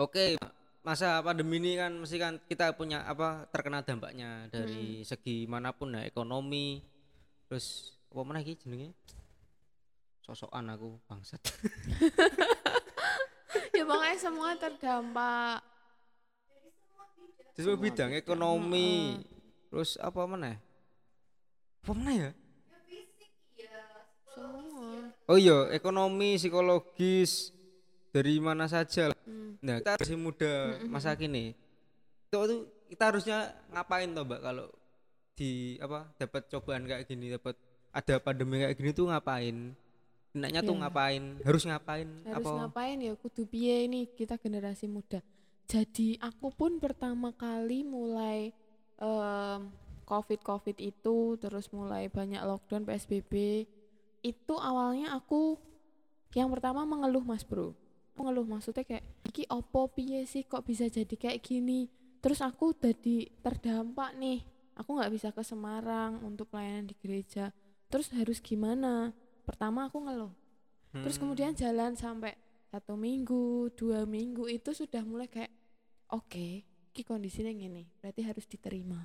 Oke, 0.00 0.40
masa 0.80 1.20
pandemi 1.20 1.60
ini 1.60 1.78
kan 1.78 1.92
mesti 1.94 2.16
kan 2.16 2.40
kita 2.48 2.72
punya 2.74 3.04
apa 3.04 3.46
terkena 3.52 3.84
dampaknya 3.84 4.48
dari 4.50 5.04
segi 5.04 5.44
mana 5.44 5.70
pun 5.76 5.92
ya 5.92 6.02
ekonomi. 6.08 6.80
Terus 7.46 7.92
apa 8.08 8.20
mana 8.24 8.40
iki 8.40 8.56
jenenge? 8.56 8.96
Sosokan 10.24 10.72
aku 10.72 10.96
bangsat. 11.06 11.38
ya 13.76 13.84
pokoknya 13.84 14.16
semua 14.16 14.56
terdampak. 14.56 15.60
Di 17.52 17.60
semua 17.60 17.76
bidang 17.76 18.16
ekonomi. 18.16 19.20
Terus 19.68 20.00
apa 20.00 20.24
mana? 20.24 20.56
Apa 21.84 21.92
mana 21.92 22.12
ya? 22.16 22.30
Oh 25.32 25.40
iya, 25.40 25.72
ekonomi, 25.72 26.36
psikologis 26.36 27.56
dari 28.12 28.36
mana 28.36 28.68
saja. 28.68 29.08
lah. 29.08 29.18
Hmm. 29.24 29.56
Nah, 29.64 29.80
kita 29.80 29.96
masih 29.96 30.18
muda 30.20 30.52
masa 30.84 31.16
kini. 31.16 31.56
Itu 32.28 32.36
tuh 32.36 32.60
kita 32.92 33.08
harusnya 33.08 33.56
ngapain 33.72 34.12
toh, 34.12 34.28
Mbak 34.28 34.40
kalau 34.44 34.68
di 35.32 35.80
apa 35.80 36.12
dapat 36.20 36.52
cobaan 36.52 36.84
kayak 36.84 37.08
gini, 37.08 37.32
dapat 37.32 37.56
ada 37.88 38.20
pandemi 38.20 38.60
kayak 38.60 38.76
gini 38.76 38.92
tuh 38.92 39.08
ngapain? 39.08 39.72
Enaknya 40.36 40.60
tuh 40.60 40.76
Ya. 40.76 40.80
ngapain? 40.84 41.22
Harus 41.40 41.64
ngapain? 41.64 42.08
Harus 42.28 42.48
apa? 42.48 42.68
ngapain 42.68 42.96
ya 43.00 43.12
kudu 43.16 43.48
piye 43.48 43.88
ini 43.88 44.04
kita 44.08 44.36
generasi 44.36 44.84
muda. 44.84 45.24
Jadi 45.64 46.20
aku 46.20 46.52
pun 46.52 46.76
pertama 46.76 47.32
kali 47.32 47.84
mulai 47.84 48.52
em, 49.00 49.60
covid-covid 50.04 50.76
itu 50.76 51.40
terus 51.40 51.72
mulai 51.72 52.12
banyak 52.12 52.40
lockdown 52.44 52.84
PSBB 52.84 53.64
itu 54.22 54.54
awalnya 54.54 55.14
aku 55.18 55.58
yang 56.32 56.48
pertama 56.48 56.86
mengeluh 56.88 57.22
Mas 57.22 57.44
Bro. 57.44 57.76
Mengeluh 58.16 58.46
maksudnya 58.46 58.86
kayak 58.86 59.04
iki 59.28 59.44
opo 59.50 59.90
piye 59.92 60.24
sih 60.24 60.46
kok 60.48 60.64
bisa 60.64 60.88
jadi 60.88 61.12
kayak 61.12 61.42
gini. 61.44 61.90
Terus 62.22 62.40
aku 62.40 62.72
jadi 62.72 63.28
terdampak 63.42 64.16
nih. 64.16 64.40
Aku 64.78 64.96
nggak 64.96 65.12
bisa 65.12 65.28
ke 65.34 65.44
Semarang 65.44 66.22
untuk 66.24 66.48
pelayanan 66.48 66.88
di 66.88 66.96
gereja. 66.96 67.52
Terus 67.92 68.08
harus 68.16 68.40
gimana? 68.40 69.12
Pertama 69.44 69.90
aku 69.90 70.00
ngeluh. 70.00 70.32
Terus 70.92 71.16
Hmm, 71.16 71.28
kemudian 71.28 71.52
jalan 71.52 71.92
sampai 71.96 72.36
satu 72.72 72.96
minggu, 72.96 73.72
dua 73.76 74.08
minggu 74.08 74.48
itu 74.48 74.72
sudah 74.72 75.04
mulai 75.04 75.28
kayak 75.28 75.52
oke, 76.08 76.64
ki 76.92 77.02
kondisinya 77.04 77.52
gini, 77.52 77.84
berarti 78.00 78.24
harus 78.24 78.48
diterima. 78.48 79.00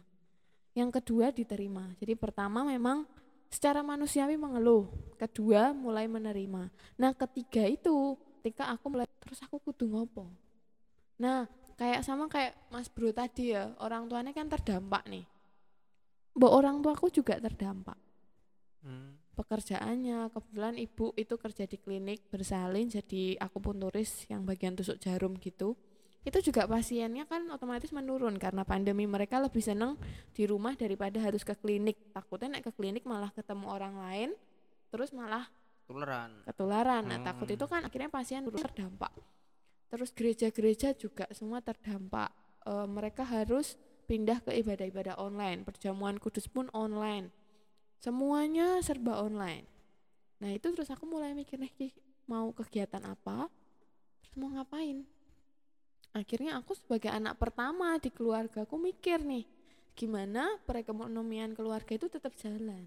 Yang 0.72 1.04
kedua 1.04 1.36
diterima. 1.36 1.92
Jadi 2.00 2.16
pertama 2.16 2.64
memang 2.64 3.04
secara 3.48 3.82
manusiawi 3.84 4.36
mengeluh, 4.36 4.88
kedua 5.16 5.72
mulai 5.72 6.06
menerima. 6.06 6.70
Nah 7.00 7.12
ketiga 7.16 7.64
itu 7.68 8.16
ketika 8.40 8.70
aku 8.72 8.94
mulai 8.94 9.08
terus 9.20 9.40
aku 9.44 9.60
kudu 9.60 9.88
ngopo. 9.92 10.28
Nah 11.20 11.50
kayak 11.76 12.02
sama 12.06 12.28
kayak 12.32 12.56
Mas 12.70 12.88
Bro 12.92 13.12
tadi 13.12 13.54
ya, 13.56 13.76
orang 13.82 14.08
tuanya 14.08 14.32
kan 14.34 14.48
terdampak 14.48 15.04
nih. 15.08 15.26
Mbok 16.38 16.54
orang 16.54 16.86
tuaku 16.86 17.10
juga 17.10 17.42
terdampak 17.42 17.98
hmm. 18.88 19.36
pekerjaannya 19.36 20.32
kebetulan 20.32 20.76
ibu 20.80 21.12
itu 21.20 21.36
kerja 21.36 21.64
di 21.68 21.78
klinik 21.78 22.24
bersalin 22.32 22.88
jadi 22.88 23.38
aku 23.44 23.58
pun 23.60 23.76
turis 23.78 24.26
yang 24.32 24.48
bagian 24.48 24.74
tusuk 24.74 24.98
jarum 25.04 25.36
gitu 25.38 25.76
itu 26.28 26.52
juga 26.52 26.68
pasiennya 26.68 27.24
kan 27.24 27.48
otomatis 27.56 27.88
menurun 27.96 28.36
karena 28.36 28.68
pandemi 28.68 29.08
mereka 29.08 29.40
lebih 29.40 29.64
seneng 29.64 29.96
di 30.36 30.44
rumah 30.44 30.76
daripada 30.76 31.24
harus 31.24 31.48
ke 31.48 31.56
klinik. 31.56 31.96
Takutnya 32.12 32.60
naik 32.60 32.68
ke 32.68 32.74
klinik 32.76 33.08
malah 33.08 33.32
ketemu 33.32 33.66
orang 33.72 33.96
lain 33.96 34.30
terus 34.92 35.16
malah 35.16 35.48
Tuleran. 35.88 36.44
ketularan. 36.44 37.04
Nah 37.08 37.24
takut 37.24 37.48
Hmm. 37.48 37.56
itu 37.56 37.66
kan 37.72 37.82
akhirnya 37.88 38.12
pasien 38.12 38.44
terdampak. 38.44 39.16
Terus 39.88 40.12
gereja-gereja 40.12 40.92
juga 41.00 41.32
semua 41.32 41.64
terdampak. 41.64 42.28
Eh, 42.68 42.88
mereka 42.92 43.24
harus 43.24 43.80
pindah 44.04 44.44
ke 44.44 44.52
ibadah-ibadah 44.60 45.16
online. 45.16 45.64
Perjamuan 45.64 46.20
kudus 46.20 46.52
pun 46.52 46.68
online. 46.76 47.32
Semuanya 48.04 48.84
serba 48.84 49.24
online. 49.24 49.64
Nah 50.44 50.52
itu 50.52 50.68
terus 50.76 50.92
aku 50.92 51.08
mulai 51.08 51.32
mikir 51.32 51.56
nih 51.56 51.96
mau 52.28 52.52
kegiatan 52.52 53.02
apa? 53.08 53.48
Terus 54.22 54.36
mau 54.36 54.52
ngapain 54.52 55.08
akhirnya 56.18 56.58
aku 56.58 56.74
sebagai 56.74 57.14
anak 57.14 57.38
pertama 57.38 58.02
di 58.02 58.10
keluarga 58.10 58.66
aku 58.66 58.82
mikir 58.82 59.22
nih 59.22 59.46
gimana 59.94 60.58
perekonomian 60.66 61.54
keluarga 61.54 61.94
itu 61.94 62.10
tetap 62.10 62.34
jalan 62.38 62.86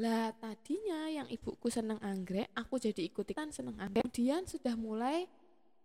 lah 0.00 0.32
tadinya 0.40 1.04
yang 1.12 1.28
ibuku 1.28 1.68
seneng 1.68 2.00
anggrek, 2.00 2.48
aku 2.56 2.80
jadi 2.80 3.06
ikut 3.06 3.28
ikutan 3.28 3.52
seneng 3.52 3.76
anggrek. 3.76 4.08
Kemudian 4.08 4.48
sudah 4.48 4.72
mulai 4.72 5.28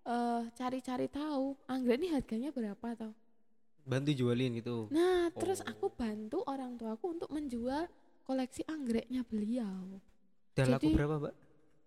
eh, 0.08 0.42
cari-cari 0.56 1.12
tahu 1.12 1.60
anggrek 1.68 2.00
ini 2.00 2.10
harganya 2.16 2.50
berapa 2.56 2.88
tau. 2.96 3.12
Bantu 3.84 4.16
jualin 4.16 4.56
gitu. 4.64 4.88
Nah 4.96 5.28
terus 5.36 5.60
Oh. 5.60 5.68
aku 5.68 5.92
bantu 5.92 6.40
orang 6.48 6.80
tuaku 6.80 7.20
untuk 7.20 7.30
menjual 7.36 7.92
koleksi 8.24 8.64
anggreknya 8.64 9.28
beliau. 9.28 10.00
Dan 10.56 10.72
laku 10.72 10.88
jadi- 10.88 10.96
berapa, 10.96 11.16
Mbak? 11.28 11.36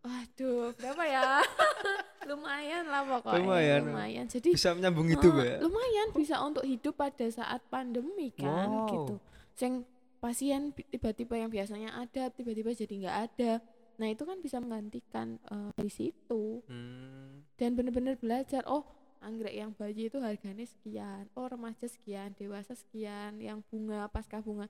Waduh 0.05 0.69
berapa 0.77 1.05
ya? 1.09 1.25
lumayan 2.23 2.85
lah 2.85 3.03
pokoknya. 3.03 3.39
Lumayan. 3.39 3.81
Lumayan. 3.87 4.25
Jadi 4.27 4.53
Bisa 4.53 4.73
menyambung 4.73 5.09
itu, 5.09 5.25
Eh, 5.25 5.33
Mbak. 5.33 5.47
ya? 5.47 5.57
lumayan 5.61 6.09
bisa 6.13 6.35
untuk 6.41 6.65
hidup 6.65 6.95
pada 6.95 7.27
saat 7.27 7.61
pandemi 7.67 8.29
kan 8.31 8.69
Wow. 8.69 8.89
gitu. 8.89 9.15
Sing 9.55 9.73
pasien 10.19 10.71
tiba-tiba 10.73 11.35
yang 11.35 11.49
biasanya 11.49 11.97
ada 11.97 12.29
tiba-tiba 12.29 12.71
jadi 12.71 12.95
nggak 12.99 13.19
ada. 13.27 13.53
Nah 13.97 14.07
itu 14.07 14.25
kan 14.25 14.39
bisa 14.39 14.57
menggantikan 14.59 15.41
eh, 15.43 15.71
di 15.77 15.89
situ 15.89 16.61
Hmm. 16.65 17.45
dan 17.57 17.73
bener-bener 17.73 18.17
belajar. 18.17 18.65
Oh 18.65 18.85
anggrek 19.21 19.53
yang 19.53 19.73
bayi 19.73 20.09
itu 20.09 20.17
harganya 20.17 20.65
sekian. 20.65 21.29
Oh 21.35 21.45
remaja 21.45 21.85
sekian, 21.85 22.33
dewasa 22.35 22.73
sekian, 22.73 23.37
yang 23.37 23.61
bunga 23.69 24.09
pasca 24.09 24.41
bunga. 24.41 24.69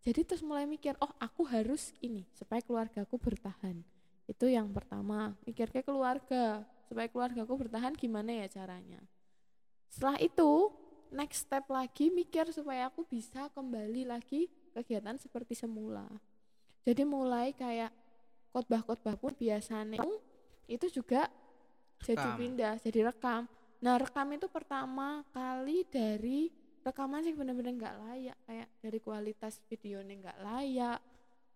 Jadi 0.00 0.22
terus 0.22 0.44
mulai 0.44 0.68
mikir, 0.68 0.94
oh 1.00 1.10
aku 1.18 1.42
harus 1.44 1.90
ini 1.98 2.28
supaya 2.30 2.60
keluargaku 2.60 3.16
bertahan. 3.16 3.80
Itu 4.28 4.46
yang 4.46 4.70
pertama, 4.70 5.34
mikir 5.42 5.66
ke 5.66 5.80
keluarga 5.80 6.62
supaya 6.86 7.10
keluargaku 7.10 7.66
bertahan 7.66 7.92
gimana 7.98 8.32
ya 8.32 8.46
caranya. 8.48 9.02
Setelah 9.90 10.18
itu 10.22 10.72
next 11.10 11.46
step 11.46 11.66
lagi 11.70 12.10
mikir 12.10 12.50
supaya 12.50 12.90
aku 12.90 13.06
bisa 13.06 13.50
kembali 13.54 14.08
lagi 14.08 14.50
kegiatan 14.74 15.18
seperti 15.18 15.54
semula. 15.54 16.06
Jadi 16.86 17.02
mulai 17.02 17.50
kayak 17.54 17.90
khotbah-khotbah 18.54 19.18
pun 19.18 19.34
biasanya 19.34 20.00
itu 20.66 20.86
juga 20.90 21.30
jadi 22.02 22.20
Rekam. 22.20 22.38
pindah, 22.38 22.74
jadi 22.82 23.00
rekam. 23.08 23.42
Nah 23.80 23.94
rekam 23.96 24.28
itu 24.36 24.46
pertama 24.52 25.24
kali 25.32 25.86
dari 25.88 26.52
rekaman 26.84 27.24
sih 27.24 27.34
bener-bener 27.34 27.74
nggak 27.74 27.96
layak, 28.04 28.38
kayak 28.46 28.68
dari 28.78 28.98
kualitas 29.02 29.58
videonya 29.66 30.14
nggak 30.22 30.38
layak, 30.44 31.00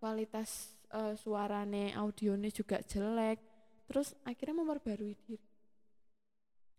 kualitas 0.01 0.75
eh, 0.91 1.15
suarane, 1.15 1.95
audionya 1.95 2.51
juga 2.51 2.81
jelek. 2.83 3.50
Terus 3.91 4.15
akhirnya 4.23 4.55
memperbarui 4.55 5.19
diri. 5.19 5.43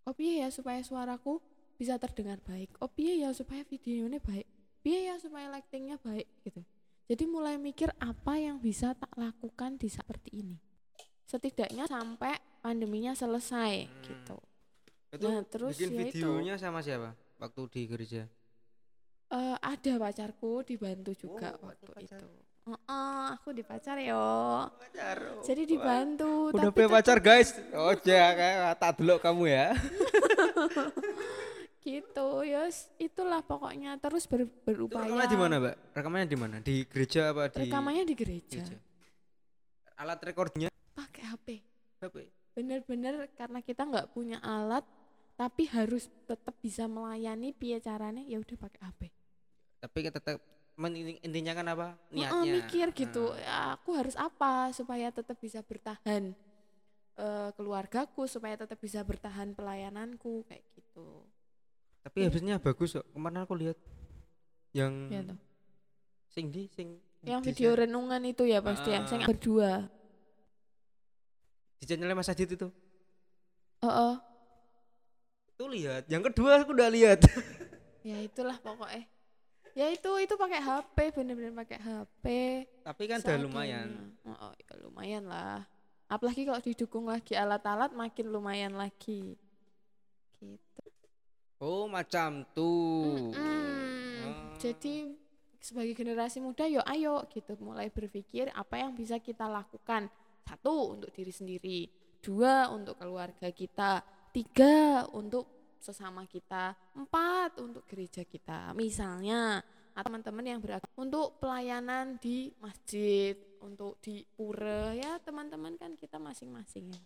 Oh 0.08 0.16
piye 0.16 0.40
ya 0.40 0.50
supaya 0.50 0.80
suaraku 0.80 1.44
bisa 1.76 2.00
terdengar 2.00 2.40
baik. 2.40 2.72
Oh 2.80 2.88
piye 2.88 3.20
ya 3.20 3.36
supaya 3.36 3.68
videonya 3.68 4.18
baik. 4.18 4.48
Piye 4.80 5.12
ya 5.12 5.20
supaya 5.20 5.52
lightingnya 5.52 6.00
baik 6.00 6.26
gitu. 6.42 6.64
Jadi 7.06 7.24
mulai 7.28 7.60
mikir 7.60 7.92
apa 8.00 8.40
yang 8.40 8.58
bisa 8.58 8.96
tak 8.96 9.12
lakukan 9.14 9.76
di 9.76 9.92
seperti 9.92 10.40
ini. 10.40 10.58
Setidaknya 11.28 11.84
sampai 11.86 12.40
pandeminya 12.64 13.12
selesai 13.12 13.86
Hmm. 13.86 14.04
gitu. 14.08 14.38
Itu 15.12 15.28
Nah, 15.28 15.44
terus 15.44 15.76
bikin 15.76 15.92
ya 15.92 16.08
itu. 16.08 16.24
videonya 16.24 16.56
sama 16.56 16.80
siapa? 16.80 17.12
Waktu 17.36 17.62
di 17.68 17.82
gereja. 17.86 18.24
Eh, 19.32 19.58
ada 19.60 19.94
pacarku 20.00 20.64
dibantu 20.64 21.12
juga 21.14 21.60
Oh, 21.60 21.68
waktu 21.68 21.92
pacar. 21.92 22.20
itu. 22.24 22.28
Heeh, 22.62 23.24
aku 23.34 23.50
dipacar 23.52 23.98
yo. 23.98 24.22
Pacar. 24.70 25.18
Jadi 25.42 25.64
dibantu. 25.66 26.54
Udah 26.54 26.70
tapi 26.70 26.78
punya 26.78 26.90
pacar 26.94 27.18
guys. 27.18 27.58
Oh 27.74 27.96
ya 28.00 28.26
kayak 28.32 28.78
tak 28.78 28.92
dulu 28.96 29.18
kamu 29.18 29.44
ya. 29.50 29.68
gitu 31.82 32.46
ya 32.46 32.70
itulah 32.98 33.42
pokoknya 33.42 33.98
terus 33.98 34.30
ber- 34.30 34.46
Itu 34.46 34.54
berupaya. 34.64 35.10
rekamannya 35.10 35.28
di 35.28 35.40
mana, 35.40 35.56
Mbak? 35.58 35.76
Rekamannya 35.92 36.28
di 36.30 36.38
mana? 36.38 36.56
Di 36.62 36.76
gereja 36.86 37.34
apa 37.34 37.50
di 37.50 37.66
Rekamannya 37.66 38.04
di 38.06 38.16
gereja. 38.16 38.62
gereja? 38.62 38.78
Alat 39.98 40.20
rekornya 40.22 40.70
Pakai 40.94 41.24
HP. 41.26 41.48
apa? 42.00 42.22
Bener-bener 42.54 43.26
karena 43.34 43.60
kita 43.60 43.82
nggak 43.84 44.14
punya 44.14 44.38
alat 44.40 44.86
tapi 45.34 45.66
harus 45.66 46.06
tetap 46.24 46.54
bisa 46.62 46.86
melayani 46.86 47.50
piye 47.50 47.82
caranya 47.82 48.22
ya 48.22 48.38
udah 48.38 48.58
pakai 48.60 48.82
HP. 48.84 49.02
Tapi 49.82 49.98
kan 50.06 50.14
tetap 50.14 50.38
intinya 51.22 51.54
kan 51.54 51.68
apa? 51.68 51.88
Niatnya. 52.10 52.52
mikir 52.58 52.88
gitu. 52.92 53.30
Nah, 53.30 53.38
Ya, 53.38 53.58
aku 53.74 53.94
harus 53.94 54.16
apa 54.16 54.72
supaya 54.72 55.10
tetap 55.10 55.38
bisa 55.38 55.60
bertahan 55.62 56.34
eh, 57.14 57.50
keluargaku 57.54 58.26
supaya 58.26 58.56
tetap 58.56 58.78
bisa 58.78 59.02
bertahan 59.02 59.52
pelayananku 59.52 60.42
kayak 60.46 60.64
gitu. 60.74 61.22
tapi 62.02 62.18
Iya. 62.18 62.28
habisnya 62.28 62.56
bagus 62.58 62.94
kok. 62.94 63.06
Kemarin 63.08 63.40
aku 63.40 63.54
lihat 63.54 63.78
yang 64.72 65.06
Ya 65.08 65.22
toh. 65.22 65.38
sing 66.28 66.50
di 66.50 66.66
sing 66.68 66.98
Yang 67.22 67.40
di 67.40 67.48
video 67.54 67.78
renungan 67.78 68.24
itu 68.26 68.42
ya 68.44 68.58
pasti 68.58 68.90
yang 68.90 69.06
Ah. 69.06 69.10
saya 69.12 69.22
berdua. 69.22 69.86
di 71.78 71.86
channelnya 71.86 72.14
Mas 72.14 72.30
Adit 72.30 72.50
itu. 72.52 72.70
Heeh. 73.82 74.14
Tuh 75.54 75.70
lihat. 75.70 76.06
Yang 76.08 76.30
kedua 76.30 76.62
aku 76.62 76.74
udah 76.74 76.90
lihat. 76.90 77.22
Ya 78.02 78.18
itulah 78.18 78.58
pokoknya. 78.58 79.06
Ya 79.72 79.88
itu 79.88 80.12
itu 80.20 80.34
pakai 80.36 80.60
HP 80.60 81.16
bener-bener 81.16 81.56
pakai 81.56 81.80
HP. 81.80 82.26
tapi 82.84 83.04
kan 83.08 83.24
udah 83.24 83.40
lumayan. 83.40 83.88
Oh, 84.28 84.36
oh, 84.36 84.54
ya 84.56 84.74
lumayan 84.84 85.24
lah. 85.32 85.64
Apalagi 86.12 86.44
kalau 86.44 86.60
didukung 86.60 87.08
lagi 87.08 87.40
alat-alat 87.40 87.96
makin 87.96 88.28
lumayan 88.28 88.76
lagi. 88.76 89.40
Gitu. 90.44 90.84
Oh, 91.64 91.88
macam 91.88 92.44
tuh. 92.52 93.32
Mm-mm. 93.32 94.28
Oh. 94.28 94.60
Jadi 94.60 95.16
sebagai 95.62 95.94
generasi 95.94 96.42
muda 96.42 96.66
yo 96.66 96.82
ayo 96.90 97.22
gitu 97.30 97.54
mulai 97.62 97.94
berpikir 97.94 98.50
apa 98.52 98.82
yang 98.82 98.92
bisa 98.92 99.22
kita 99.24 99.48
lakukan. 99.48 100.12
Satu 100.44 101.00
untuk 101.00 101.14
diri 101.16 101.32
sendiri, 101.32 101.80
dua 102.20 102.68
untuk 102.76 103.00
keluarga 103.00 103.48
kita, 103.54 104.04
tiga 104.36 105.08
untuk 105.16 105.61
sesama 105.82 106.30
kita, 106.30 106.78
empat 106.96 107.58
untuk 107.60 107.84
gereja 107.90 108.22
kita. 108.24 108.72
Misalnya 108.78 109.60
atau 109.92 110.08
teman-teman 110.08 110.46
yang 110.48 110.60
beragama 110.64 110.96
untuk 110.96 111.36
pelayanan 111.44 112.16
di 112.22 112.54
masjid, 112.64 113.36
untuk 113.60 114.00
di 114.00 114.24
pura 114.24 114.96
ya 114.96 115.20
teman-teman 115.20 115.76
kan 115.76 116.00
kita 116.00 116.16
masing-masing 116.16 116.96
ya 116.96 117.04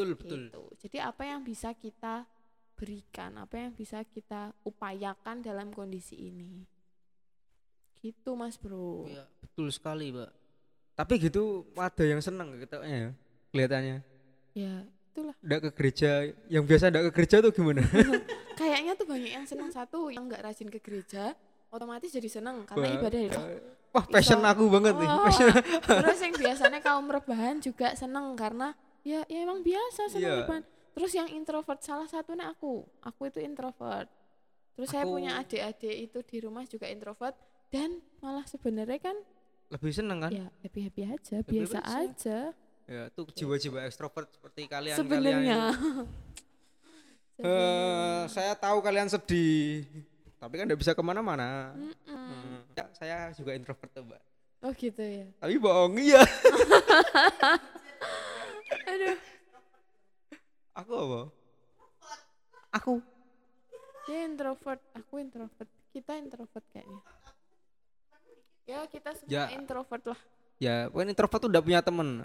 betul, 0.00 0.16
betul. 0.16 0.38
gitu. 0.48 0.62
Jadi 0.88 0.96
apa 1.00 1.22
yang 1.28 1.40
bisa 1.44 1.76
kita 1.76 2.24
berikan, 2.76 3.36
apa 3.36 3.54
yang 3.68 3.72
bisa 3.76 4.00
kita 4.08 4.56
upayakan 4.64 5.44
dalam 5.44 5.68
kondisi 5.68 6.16
ini. 6.16 6.64
Gitu 8.00 8.32
Mas 8.32 8.56
Bro. 8.56 9.04
Iya, 9.04 9.28
betul 9.44 9.68
sekali, 9.68 10.08
Mbak. 10.08 10.30
Tapi 10.96 11.14
gitu 11.20 11.68
ada 11.76 12.04
yang 12.04 12.24
seneng 12.24 12.56
gitu 12.56 12.80
ya. 12.80 13.12
Kelihatannya. 13.52 14.00
Ya, 14.56 14.88
itulah. 15.10 15.34
Nggak 15.40 15.60
ke 15.60 15.70
gereja, 15.74 16.10
yang 16.46 16.64
biasa 16.64 16.88
nggak 16.88 17.04
ke 17.06 17.12
gereja 17.12 17.36
tuh 17.40 17.50
gimana? 17.50 17.82
Kayaknya 18.60 18.92
tuh 18.94 19.06
banyak 19.06 19.32
yang 19.32 19.44
senang 19.44 19.68
satu, 19.68 20.08
yang 20.08 20.24
nggak 20.24 20.40
rajin 20.40 20.68
ke 20.68 20.78
gereja, 20.78 21.34
otomatis 21.68 22.08
jadi 22.08 22.28
senang 22.28 22.62
karena 22.64 22.86
Wah, 22.86 22.96
ibadah 22.96 23.20
itu. 23.20 23.40
Wah, 23.90 24.06
passion 24.06 24.38
Iso. 24.38 24.46
aku 24.46 24.62
banget 24.70 24.94
nih. 24.94 25.08
Oh, 25.08 25.18
Passion. 25.24 25.50
Terus 25.98 26.18
yang 26.20 26.34
biasanya 26.36 26.78
kaum 26.78 27.06
rebahan 27.06 27.58
juga 27.58 27.90
seneng 27.92 28.38
karena 28.38 28.70
ya 29.02 29.26
ya 29.26 29.38
emang 29.40 29.60
biasa 29.60 30.06
seneng 30.06 30.30
Iya. 30.30 30.40
rebahan. 30.46 30.62
Terus 30.90 31.12
yang 31.12 31.28
introvert 31.28 31.80
salah 31.80 32.06
satunya 32.06 32.46
aku. 32.46 32.86
Aku 33.00 33.26
itu 33.26 33.42
introvert. 33.42 34.06
Terus 34.72 34.88
saya 34.88 35.02
Aku- 35.02 35.12
punya 35.12 35.34
adik-adik 35.36 35.96
itu 36.06 36.18
di 36.22 36.36
rumah 36.38 36.62
juga 36.64 36.86
introvert 36.86 37.34
dan 37.68 37.98
malah 38.18 38.46
sebenarnya 38.46 38.98
kan 39.00 39.16
Lebih 39.70 39.90
seneng 39.90 40.18
kan? 40.20 40.30
ya 40.30 40.46
happy 40.60 40.80
happy 40.82 41.02
aja, 41.04 41.34
Happy-happy 41.38 41.54
biasa 41.56 41.78
aja. 41.80 41.98
aja. 42.00 42.38
Ya, 42.90 43.06
tuh 43.14 43.30
jiwa-jiwa 43.30 43.86
ekstrovert 43.86 44.26
seperti 44.34 44.66
kalian 44.66 44.98
Sebenarnya. 44.98 45.70
Eh, 47.40 48.22
saya 48.28 48.52
tahu 48.52 48.84
kalian 48.84 49.08
sedih, 49.08 49.88
tapi 50.36 50.60
kan 50.60 50.68
nggak 50.68 50.76
bisa 50.76 50.92
ke 50.92 51.00
mana-mana. 51.00 51.72
Mm-mm. 51.72 51.96
Hmm. 52.04 52.60
Ya, 52.76 52.84
saya 52.92 53.16
juga 53.32 53.56
introvert 53.56 53.88
tuh, 53.88 54.04
Mbak. 54.04 54.20
Oh 54.60 54.72
gitu 54.76 55.00
ya. 55.00 55.24
Tapi 55.40 55.56
bohong 55.56 55.96
iya. 55.96 56.20
Aduh, 58.92 59.16
Aku 60.76 60.92
apa? 60.92 61.20
Aku. 62.76 62.92
dia 64.04 64.28
introvert, 64.28 64.84
aku 64.92 65.14
introvert. 65.16 65.70
Kita 65.96 66.20
introvert 66.20 66.64
kayaknya. 66.68 67.00
Ya 68.68 68.84
kita 68.84 69.16
semua 69.16 69.32
Ya. 69.32 69.44
introvert 69.56 70.04
lah. 70.04 70.20
Ya, 70.60 70.92
pokoknya 70.92 71.16
introvert 71.16 71.40
tuh 71.40 71.48
udah 71.48 71.62
punya 71.64 71.80
temen. 71.80 72.20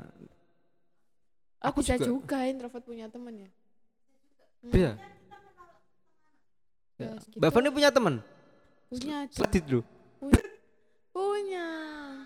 Oh, 1.58 1.70
Aku 1.70 1.80
bisa 1.80 1.96
juga. 1.96 2.06
juga. 2.38 2.40
introvert 2.46 2.84
punya 2.84 3.08
temen 3.08 3.34
ya. 3.38 3.50
Hmm, 4.62 4.72
Bisa. 4.72 4.92
ya, 4.92 4.94
Ya. 6.98 7.12
Mbak 7.36 7.52
Fani 7.52 7.70
punya 7.70 7.90
temen? 7.90 8.24
punya 8.88 9.28
dulu. 9.28 9.82
punya 10.18 10.38
punya 11.12 11.66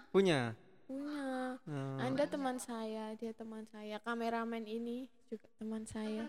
Punya. 0.10 0.40
punya 0.86 1.22
Hmm. 1.66 1.98
anda 2.00 2.26
teman 2.26 2.58
saya 2.58 3.14
dia 3.14 3.30
teman 3.32 3.62
saya 3.68 3.98
kameramen 4.00 4.64
ini 4.64 5.06
juga 5.26 5.46
teman 5.56 5.86
saya 5.86 6.26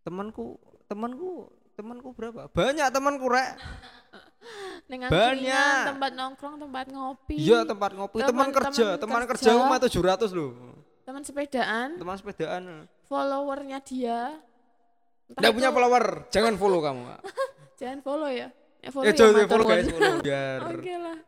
Temanku, 0.00 0.54
temanku, 0.86 1.50
temanku 1.74 2.14
berapa? 2.14 2.46
Banyak 2.46 2.88
temanku, 2.88 3.26
Rek. 3.26 3.58
Neng 4.88 5.02
Banyak. 5.02 5.76
tempat 5.84 6.12
nongkrong 6.14 6.56
tempat 6.56 6.86
ngopi 6.88 7.36
Iya, 7.36 7.66
tempat 7.66 7.90
ngopi, 7.90 8.22
teman 8.22 8.48
kerja, 8.54 8.94
teman 8.94 9.22
kerja 9.26 9.50
kerja. 9.50 9.58
cuma 9.58 9.76
700 9.76 10.30
loh. 10.30 10.54
Teman 11.06 11.22
sepedaan 11.22 11.94
Teman 11.94 12.16
sepedaan. 12.16 12.62
followernya 13.02 13.78
dia 13.80 14.42
Enggak 15.28 15.52
punya 15.52 15.70
follower, 15.70 16.04
jangan 16.28 16.54
follow 16.54 16.78
kamu. 16.80 17.02
jangan 17.80 17.98
follow 18.00 18.26
ya 18.28 18.48
ya 18.78 18.90
follow 18.90 19.04
Ya, 19.04 19.10
ya, 19.10 19.16
jangan 19.16 19.46
follow 19.48 19.66
guys, 19.66 19.86
follow 19.88 20.14
biar 20.20 20.58
oke 20.64 20.94
lah 20.96 21.18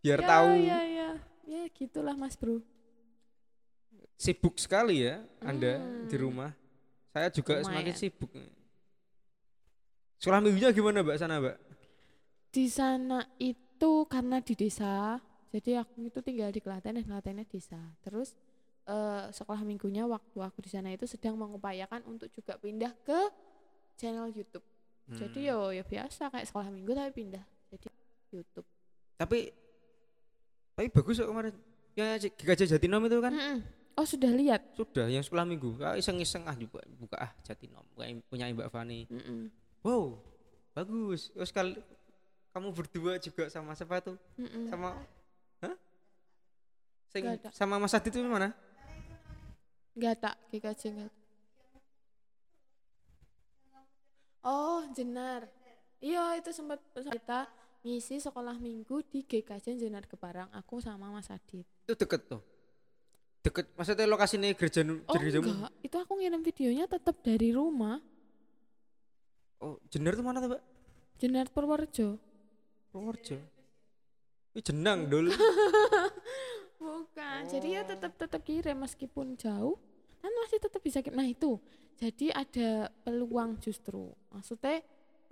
biar 0.00 0.18
ya, 0.18 0.26
tahu. 0.28 0.48
ya 0.58 0.80
ya 0.82 1.10
ya 1.44 1.62
gitulah 1.68 2.14
mas 2.14 2.34
bro 2.34 2.58
Sibuk 4.14 4.54
sekali 4.56 5.02
ya 5.02 5.18
Anda 5.40 5.82
di 6.06 6.14
Hmm. 6.14 6.22
rumah. 6.22 6.50
Saya 7.08 7.26
juga 7.28 7.58
semakin 7.58 7.74
Lumayan. 7.84 7.98
sibuk. 7.98 8.30
Sekolah 10.16 10.38
minggunya 10.38 10.70
gimana, 10.70 11.02
Mbak 11.02 11.18
sana, 11.18 11.36
Mbak? 11.38 11.56
di 12.48 12.66
sana 12.68 13.18
itu 13.36 13.92
karena 14.06 14.38
di 14.38 14.52
desa 14.52 15.16
jadi 15.48 15.80
aku 15.80 16.04
itu 16.04 16.20
tinggal 16.20 16.48
di 16.48 16.60
Klaten 16.60 16.94
dan 16.94 17.02
Klatennya 17.02 17.42
desa 17.42 17.80
terus 17.98 18.36
eh, 18.84 19.24
sekolah 19.30 19.62
minggunya 19.62 20.04
waktu 20.04 20.38
aku 20.38 20.58
di 20.60 20.70
sana 20.70 20.90
itu 20.90 21.06
sedang 21.06 21.38
mengupayakan 21.38 22.02
untuk 22.04 22.28
juga 22.30 22.56
pindah 22.56 22.92
ke 23.02 23.18
channel 23.94 24.28
YouTube 24.28 24.64
jadi 25.08 25.50
Hmm. 25.50 25.50
yo 25.50 25.58
ya 25.74 25.82
biasa 25.82 26.30
kayak 26.30 26.46
sekolah 26.46 26.70
minggu 26.70 26.94
tapi 26.94 27.10
pindah 27.12 27.42
jadi 27.68 27.90
YouTube 28.30 28.64
Tapi 29.18 29.50
tapi 30.72 30.88
bagus 30.88 31.20
kok 31.20 31.28
kemarin. 31.28 31.52
Yang 31.92 32.32
Gajah 32.40 32.66
Jatinom 32.72 33.04
itu 33.04 33.18
kan 33.20 33.34
Mm-mm. 33.34 33.58
oh 33.92 34.06
sudah 34.08 34.32
lihat 34.32 34.62
sudah 34.72 35.04
yang 35.10 35.20
sekolah 35.20 35.44
minggu. 35.44 35.76
Ah, 35.84 35.98
iseng-iseng 36.00 36.48
ah 36.48 36.56
juga 36.56 36.80
buka 36.96 37.18
ah 37.20 37.30
Jatinom 37.44 37.84
punya, 37.92 38.16
punya 38.30 38.44
Mbak 38.48 38.70
Fani. 38.72 39.04
Mm-mm. 39.12 39.52
Wow, 39.84 40.16
bagus. 40.72 41.28
Terus 41.36 41.52
kali 41.52 41.76
kamu 42.56 42.72
berdua 42.72 43.20
juga 43.20 43.52
sama 43.52 43.76
siapa 43.76 44.00
tuh? 44.00 44.16
Mm-mm. 44.40 44.70
Sama 44.72 44.96
Hah? 45.60 45.74
Sing 47.12 47.22
sama 47.52 47.76
Mas 47.76 47.92
Adit 47.92 48.16
itu 48.16 48.24
mana? 48.24 48.56
Nggak 49.96 50.14
tak. 50.20 50.34
GKJ 50.50 50.82
nggak 50.92 51.12
oh 54.46 54.82
jenar. 54.94 55.46
Iya 56.02 56.34
itu 56.38 56.50
sempat 56.50 56.82
kita 56.94 57.46
ngisi 57.82 58.18
sekolah 58.18 58.58
minggu 58.58 59.02
di 59.06 59.22
GKJ 59.22 59.78
Jenar 59.78 60.06
Keparang 60.06 60.50
aku 60.50 60.82
sama 60.82 61.10
Mas 61.10 61.30
Adit. 61.30 61.66
Itu 61.86 61.94
deket 61.94 62.26
tuh. 62.26 62.42
Deket 63.42 63.70
maksudnya 63.74 64.06
lokasi 64.06 64.38
ini 64.38 64.54
gereja 64.54 64.82
oh 64.86 65.14
gereja 65.18 65.38
enggak. 65.42 65.70
Itu 65.82 65.96
aku 65.98 66.18
ngirim 66.18 66.42
videonya 66.42 66.86
tetap 66.90 67.22
dari 67.22 67.54
rumah. 67.54 67.98
Oh, 69.62 69.78
Jenar 69.94 70.18
tuh 70.18 70.26
mana 70.26 70.42
tuh, 70.42 70.58
Mbak? 70.58 70.62
Jenar 71.22 71.46
Purworejo. 71.54 72.18
Purworejo. 72.90 73.38
Ini 74.52 74.60
jenang 74.66 75.06
dul. 75.06 75.30
Bukan. 77.02 77.40
Jadi 77.50 77.68
ya 77.74 77.82
tetap 77.82 78.14
tetap 78.14 78.40
kirim 78.46 78.78
meskipun 78.78 79.34
jauh 79.34 79.74
kan 80.22 80.30
masih 80.46 80.58
tetap 80.62 80.78
bisa 80.78 81.02
kirim. 81.02 81.18
Nah 81.18 81.26
itu. 81.26 81.58
Jadi 81.98 82.30
ada 82.30 82.90
peluang 83.02 83.58
justru. 83.58 84.10
Maksudnya 84.30 84.82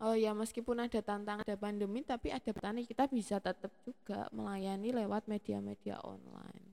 oh 0.03 0.15
ya 0.19 0.35
meskipun 0.35 0.83
ada 0.83 0.99
tantangan 0.99 1.47
ada 1.47 1.57
pandemi 1.59 2.03
tapi 2.03 2.35
ada 2.35 2.51
petani 2.51 2.83
kita 2.89 3.07
bisa 3.07 3.39
tetap 3.39 3.71
juga 3.87 4.27
melayani 4.35 4.91
lewat 4.91 5.31
media-media 5.31 6.03
online. 6.03 6.67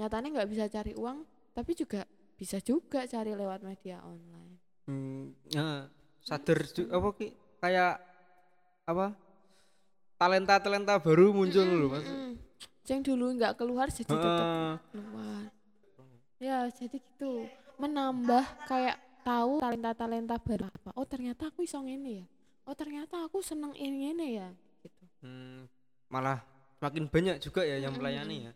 Nyatanya 0.00 0.28
nggak 0.40 0.50
bisa 0.50 0.64
cari 0.72 0.92
uang 0.96 1.24
tapi 1.52 1.76
juga 1.76 2.08
bisa 2.40 2.56
juga 2.64 3.04
cari 3.04 3.36
lewat 3.36 3.60
media 3.60 4.00
online. 4.00 4.56
Hmm, 4.88 5.36
ya, 5.52 5.86
sadar 6.24 6.64
ju- 6.72 6.88
apa 6.88 7.08
ki 7.14 7.28
kayak 7.60 8.00
apa? 8.88 9.12
Talenta-talenta 10.16 11.00
baru 11.00 11.32
muncul 11.32 11.64
loh, 11.64 11.88
Mas. 11.96 12.04
Mm-mm. 12.04 12.49
Yang 12.90 13.00
dulu 13.14 13.24
nggak 13.38 13.54
keluar 13.54 13.86
jadi 13.86 14.10
tetap 14.10 14.46
keluar. 14.90 15.42
Ya, 16.42 16.66
jadi 16.74 16.98
gitu. 16.98 17.46
Menambah 17.78 18.66
kayak 18.66 18.98
tahu 19.22 19.62
talenta-talenta 19.62 20.36
baru 20.42 20.66
apa. 20.66 20.90
Oh, 20.98 21.06
ternyata 21.06 21.46
aku 21.54 21.62
iso 21.62 21.78
ngene 21.78 22.24
ya. 22.24 22.26
Oh, 22.66 22.74
ternyata 22.74 23.22
aku 23.22 23.38
seneng 23.40 23.70
ini 23.78 24.10
ngene 24.10 24.26
ya 24.34 24.48
gitu. 24.82 25.04
Hmm, 25.22 25.70
malah 26.10 26.42
makin 26.82 27.06
banyak 27.06 27.38
juga 27.38 27.62
ya 27.62 27.78
yang 27.78 27.94
melayani 27.94 28.50
ya. 28.50 28.52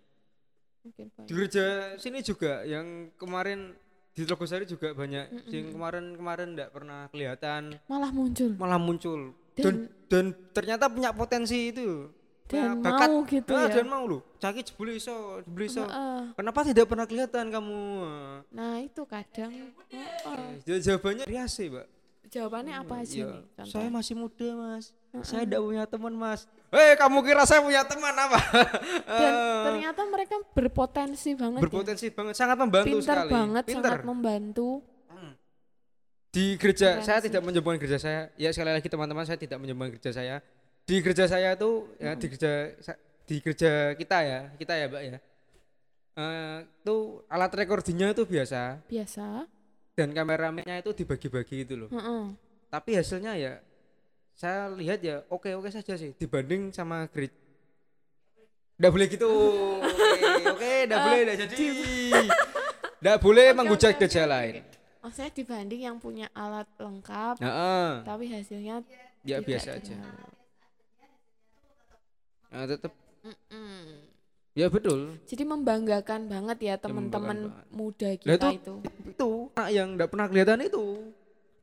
Mungkin 0.85 1.07
Di 1.25 1.33
gereja 1.33 1.97
sini 1.97 2.21
juga 2.21 2.61
yang 2.69 3.09
kemarin 3.17 3.73
di 4.15 4.23
Telogosari 4.23 4.69
juga 4.69 4.95
banyak 4.95 5.27
Mm-mm. 5.33 5.51
yang 5.51 5.67
kemarin-kemarin 5.75 6.49
enggak 6.55 6.71
pernah 6.71 7.11
kelihatan 7.11 7.83
Malah 7.91 8.15
muncul 8.15 8.55
malah 8.55 8.79
muncul 8.79 9.35
dan 9.59 9.65
dan 9.67 9.75
dan 10.07 10.25
ternyata 10.55 10.87
punya 10.87 11.11
potensi 11.11 11.75
itu 11.75 12.07
dan 12.47 12.77
punya 12.77 12.83
bakat 12.83 13.09
mau 13.09 13.21
gitu 13.25 13.51
Ah, 13.51 13.63
ya. 13.63 13.75
dan 13.75 13.87
mau 13.87 14.05
loh 14.05 14.21
caki 14.37 14.61
jebule 14.63 14.93
iso 14.95 15.15
jebule 15.41 15.65
iso 15.65 15.81
Heeh. 15.81 16.21
kenapa 16.35 16.61
tidak 16.63 16.85
pernah 16.85 17.05
kelihatan 17.05 17.49
kamu 17.49 17.81
Nah, 18.51 18.75
itu 18.79 19.03
kadang 19.05 19.53
heeh. 19.89 20.51
Ya, 20.63 20.77
jawabannya 20.79 21.25
riase 21.25 21.67
mbak 21.67 21.87
jawabannya 22.27 22.75
apa 22.75 22.95
aja 23.01 23.15
Ya, 23.15 23.27
nih? 23.27 23.43
Contoh. 23.55 23.71
saya 23.71 23.89
masih 23.89 24.15
muda 24.15 24.49
mas 24.55 24.85
Heeh. 25.11 25.25
saya 25.25 25.43
tidak 25.43 25.61
punya 25.63 25.85
teman 25.87 26.13
mas 26.13 26.41
Hei 26.69 26.93
kamu 26.95 27.19
kira 27.23 27.43
saya 27.45 27.61
punya 27.61 27.83
teman 27.83 28.13
apa 28.13 28.39
dan 29.07 29.33
Eh, 29.55 29.63
ternyata 29.65 30.01
mereka 30.05 30.35
berpotensi 30.51 31.31
banget 31.33 31.59
ya. 31.59 31.63
berpotensi 31.63 32.07
banget 32.09 32.35
sangat 32.35 32.57
membantu 32.57 32.89
pintar 32.91 33.03
sekali 33.17 33.31
banget 33.31 33.63
pintar 33.65 33.91
sangat 33.95 34.05
membantu 34.05 34.69
Hmm. 35.07 35.33
di 36.29 36.45
gereja 36.55 36.99
saya 36.99 37.19
sih. 37.19 37.31
tidak 37.31 37.41
menyembuhkan 37.41 37.79
gereja 37.79 37.97
saya 37.97 38.21
ya 38.35 38.51
sekali 38.51 38.75
lagi 38.75 38.85
teman-teman 38.85 39.23
saya 39.23 39.39
tidak 39.39 39.57
menyembuhkan 39.57 39.95
gereja 39.95 40.11
saya 40.13 40.37
di 40.85 41.01
gereja 41.01 41.25
saya 41.25 41.53
itu 41.53 41.71
ya 41.97 42.13
di 42.13 42.27
gereja 42.29 42.53
sa- 42.79 43.01
di 43.25 43.41
gereja 43.41 43.71
kita 43.95 44.19
ya 44.21 44.41
kita 44.55 44.73
ya 44.75 44.87
mbak 44.87 45.03
ya. 45.03 45.19
Eh, 46.15 46.59
itu 46.63 46.97
alat 47.27 47.51
recordingnya 47.51 48.13
itu 48.13 48.23
biasa. 48.23 48.79
Biasa. 48.87 49.49
Dan 49.95 50.11
kameramennya 50.11 50.79
itu 50.79 50.91
dibagi-bagi 50.93 51.65
itu 51.65 51.75
loh. 51.77 51.91
Heeh. 51.91 52.25
tapi 52.67 52.91
hasilnya 52.93 53.39
ya 53.39 53.63
saya 54.35 54.67
lihat 54.69 54.99
ya 54.99 55.23
oke 55.31 55.47
oke 55.55 55.71
saja 55.71 55.95
sih 55.95 56.11
dibanding 56.13 56.75
sama 56.75 57.07
gereja 57.07 57.31
Nggak 58.75 58.91
boleh 58.91 59.07
gitu. 59.07 59.31
Oke 60.51 60.73
nggak 60.85 60.99
boleh 61.01 61.21
nggak 61.25 61.39
jadi. 61.47 61.67
Nggak 62.99 63.19
boleh 63.23 63.47
Oke, 63.47 63.57
menghujat 63.57 63.95
oke, 63.95 63.99
gereja 64.03 64.23
oke, 64.27 64.33
lain. 64.35 64.55
Maksudnya 64.99 65.31
dibanding 65.31 65.81
yang 65.87 65.97
punya 66.03 66.27
alat 66.35 66.67
lengkap 66.77 67.39
Heeh. 67.39 67.91
tapi 68.03 68.25
hasilnya 68.27 68.83
ya 69.23 69.39
tidak 69.39 69.41
biasa 69.47 69.69
aja. 69.79 69.95
Nah, 72.55 72.71
tetap 72.71 72.93
Mm-mm. 73.27 73.83
ya 74.55 74.71
betul. 74.71 75.19
Jadi 75.27 75.43
membanggakan 75.43 76.31
banget 76.31 76.59
ya 76.63 76.75
teman-teman 76.79 77.51
membanggakan 77.51 77.75
muda 77.75 78.11
kita 78.15 78.31
itu- 78.55 78.55
itu. 78.63 78.75
itu 79.11 79.31
anak 79.59 79.71
yang 79.75 79.89
nggak 79.99 80.09
pernah 80.15 80.27
kelihatan 80.31 80.59
itu. 80.63 80.85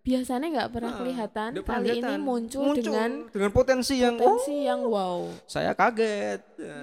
Biasanya 0.02 0.48
nggak 0.52 0.70
pernah 0.74 0.92
Nah, 0.92 1.00
kelihatan. 1.00 1.50
kali 1.62 1.88
ini 1.88 2.02
kelihatan. 2.02 2.20
muncul, 2.20 2.74
dengan 2.76 3.10
dengan 3.32 3.52
potensi 3.56 3.96
yang 4.02 4.20
oh 4.20 4.36
potensi 4.36 4.56
yang 4.68 4.82
wow. 4.84 5.30
saya 5.48 5.72
kaget. 5.72 6.42
Ya, 6.60 6.78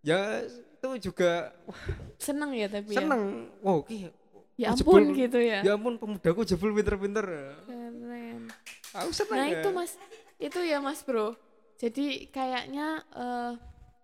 ya 0.00 0.20
itu 0.48 1.12
juga 1.12 1.52
wah, 1.68 1.82
seneng 2.16 2.56
ya 2.56 2.72
tapi 2.72 2.96
seneng. 2.96 3.52
Wow 3.60 3.84
ki 3.84 4.08
ya, 4.08 4.10
ya 4.56 4.68
jebul. 4.72 5.02
ampun 5.04 5.18
gitu 5.18 5.38
ya. 5.42 5.60
Ya 5.60 5.72
ampun 5.76 5.94
pemudaku 6.00 6.40
jebul 6.48 6.72
pinter-pinter. 6.72 7.26
Keren. 7.68 8.48
Aku 8.96 9.10
seneng 9.12 9.36
nah 9.36 9.46
ya. 9.50 9.60
itu 9.60 9.68
mas. 9.76 9.92
Itu 10.40 10.64
ya 10.64 10.80
mas 10.80 11.04
bro 11.04 11.36
jadi 11.80 12.28
kayaknya 12.28 13.00
eh, 13.16 13.52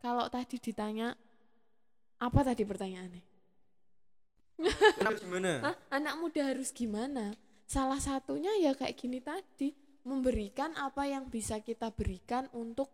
kalau 0.01 0.25
tadi 0.33 0.57
ditanya 0.57 1.13
apa 2.17 2.41
tadi 2.41 2.65
pertanyaannya? 2.65 3.23
Gimana? 5.21 5.53
Hah? 5.61 5.77
anak 5.93 6.15
muda 6.17 6.41
harus 6.49 6.73
gimana? 6.73 7.37
Salah 7.69 8.01
satunya 8.01 8.49
ya 8.57 8.73
kayak 8.73 8.97
gini 8.97 9.21
tadi 9.21 9.77
memberikan 10.09 10.73
apa 10.81 11.05
yang 11.05 11.29
bisa 11.29 11.61
kita 11.61 11.93
berikan 11.93 12.49
untuk 12.57 12.89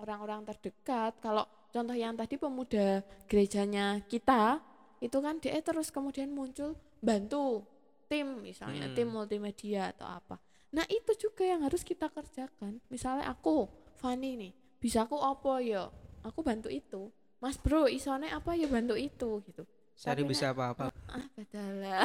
orang-orang 0.00 0.48
terdekat. 0.48 1.20
Kalau 1.20 1.44
contoh 1.68 1.92
yang 1.92 2.16
tadi 2.16 2.40
pemuda 2.40 3.04
gerejanya 3.28 4.00
kita 4.08 4.64
itu 5.04 5.18
kan 5.20 5.36
dia 5.36 5.60
terus 5.60 5.92
kemudian 5.92 6.32
muncul 6.32 6.72
bantu 7.04 7.68
tim 8.08 8.40
misalnya 8.40 8.88
Hmm. 8.88 8.96
tim 8.96 9.08
multimedia 9.12 9.92
atau 9.92 10.08
apa 10.08 10.40
nah 10.68 10.84
itu 10.86 11.12
juga 11.16 11.46
yang 11.46 11.62
harus 11.62 11.80
kita 11.80 12.10
kerjakan. 12.10 12.78
Misalnya 12.88 13.30
aku 13.30 13.66
Fani 13.96 14.36
nih 14.36 14.52
bisa 14.76 15.06
aku 15.06 15.16
apa 15.18 15.62
ya? 15.62 15.88
Aku 16.22 16.42
bantu 16.42 16.68
itu. 16.68 17.08
Mas 17.38 17.56
Bro 17.56 17.86
isone 17.86 18.28
apa 18.28 18.56
ya 18.56 18.66
bantu 18.66 18.96
itu? 18.96 19.40
Gitu. 19.46 19.62
Saya 19.96 20.12
Tapi 20.12 20.28
bisa 20.28 20.52
apa-apa. 20.52 20.92
Ah 21.08 21.24
badalah 21.32 22.04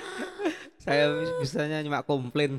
saya 0.84 1.12
bisanya 1.38 1.84
cuma 1.84 2.00
komplain. 2.00 2.56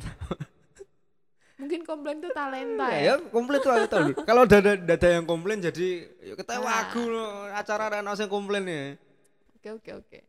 Mungkin 1.57 1.85
komplain 1.87 2.19
tuh 2.19 2.33
talenta 2.35 2.91
ya, 2.91 2.97
ya, 2.97 3.13
ya 3.17 3.29
komplain 3.31 3.61
tuh 3.63 3.71
tahu. 3.87 4.11
Kalau 4.27 4.43
ada 4.43 4.73
ada 4.75 5.07
yang 5.09 5.23
komplain 5.23 5.63
jadi 5.63 6.05
ya 6.21 6.33
ketawa 6.35 6.67
Ah. 6.67 6.77
aku 6.89 7.01
loh. 7.07 7.47
Acara 7.49 7.87
ada 7.89 8.03
yang 8.03 8.29
komplain 8.29 8.65
ya. 8.67 8.83
Oke 9.57 9.69
oke 9.71 9.91
oke. 9.95 10.19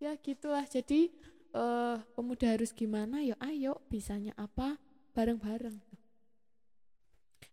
Ya 0.00 0.16
gitulah. 0.18 0.64
Jadi 0.64 1.12
eh 1.54 1.96
pemuda 2.18 2.46
harus 2.50 2.74
gimana? 2.74 3.22
Ya 3.22 3.38
ayo 3.38 3.78
bisanya 3.86 4.34
apa? 4.34 4.76
Bareng-bareng. 5.14 5.78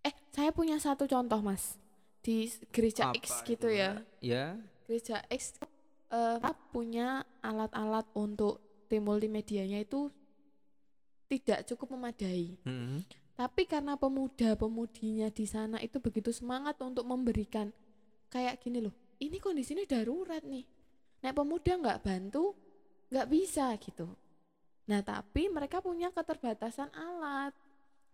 Eh 0.01 0.13
saya 0.33 0.49
punya 0.49 0.81
satu 0.81 1.05
contoh 1.05 1.39
mas. 1.45 1.77
Di 2.21 2.49
gereja 2.69 3.13
X 3.17 3.41
Apa 3.41 3.47
gitu 3.49 3.67
itu, 3.69 3.81
ya 3.81 4.01
ya. 4.21 4.57
Gereja 4.85 5.21
X 5.29 5.57
eh, 6.11 6.37
punya 6.73 7.25
alat-alat 7.41 8.05
untuk 8.13 8.85
tim 8.91 9.07
multimedianya 9.07 9.81
itu 9.81 10.11
tidak 11.31 11.63
cukup 11.63 11.95
memadai. 11.95 12.59
Hmm. 12.67 12.99
Tapi 13.39 13.63
karena 13.65 13.95
pemuda-pemudinya 13.95 15.31
di 15.31 15.47
sana 15.47 15.79
itu 15.79 15.97
begitu 16.03 16.29
semangat 16.35 16.77
untuk 16.83 17.07
memberikan 17.07 17.71
kayak 18.27 18.59
gini 18.61 18.83
loh, 18.83 18.93
ini 19.17 19.39
kondisinya 19.39 19.81
darurat 19.87 20.43
nih. 20.43 20.67
Nek 21.23 21.33
pemuda 21.33 21.73
nggak 21.79 22.01
bantu, 22.03 22.53
nggak 23.11 23.27
bisa 23.27 23.75
gitu. 23.77 24.07
Nah 24.87 25.03
tapi 25.03 25.51
mereka 25.51 25.83
punya 25.83 26.09
keterbatasan 26.09 26.89
alat. 26.95 27.53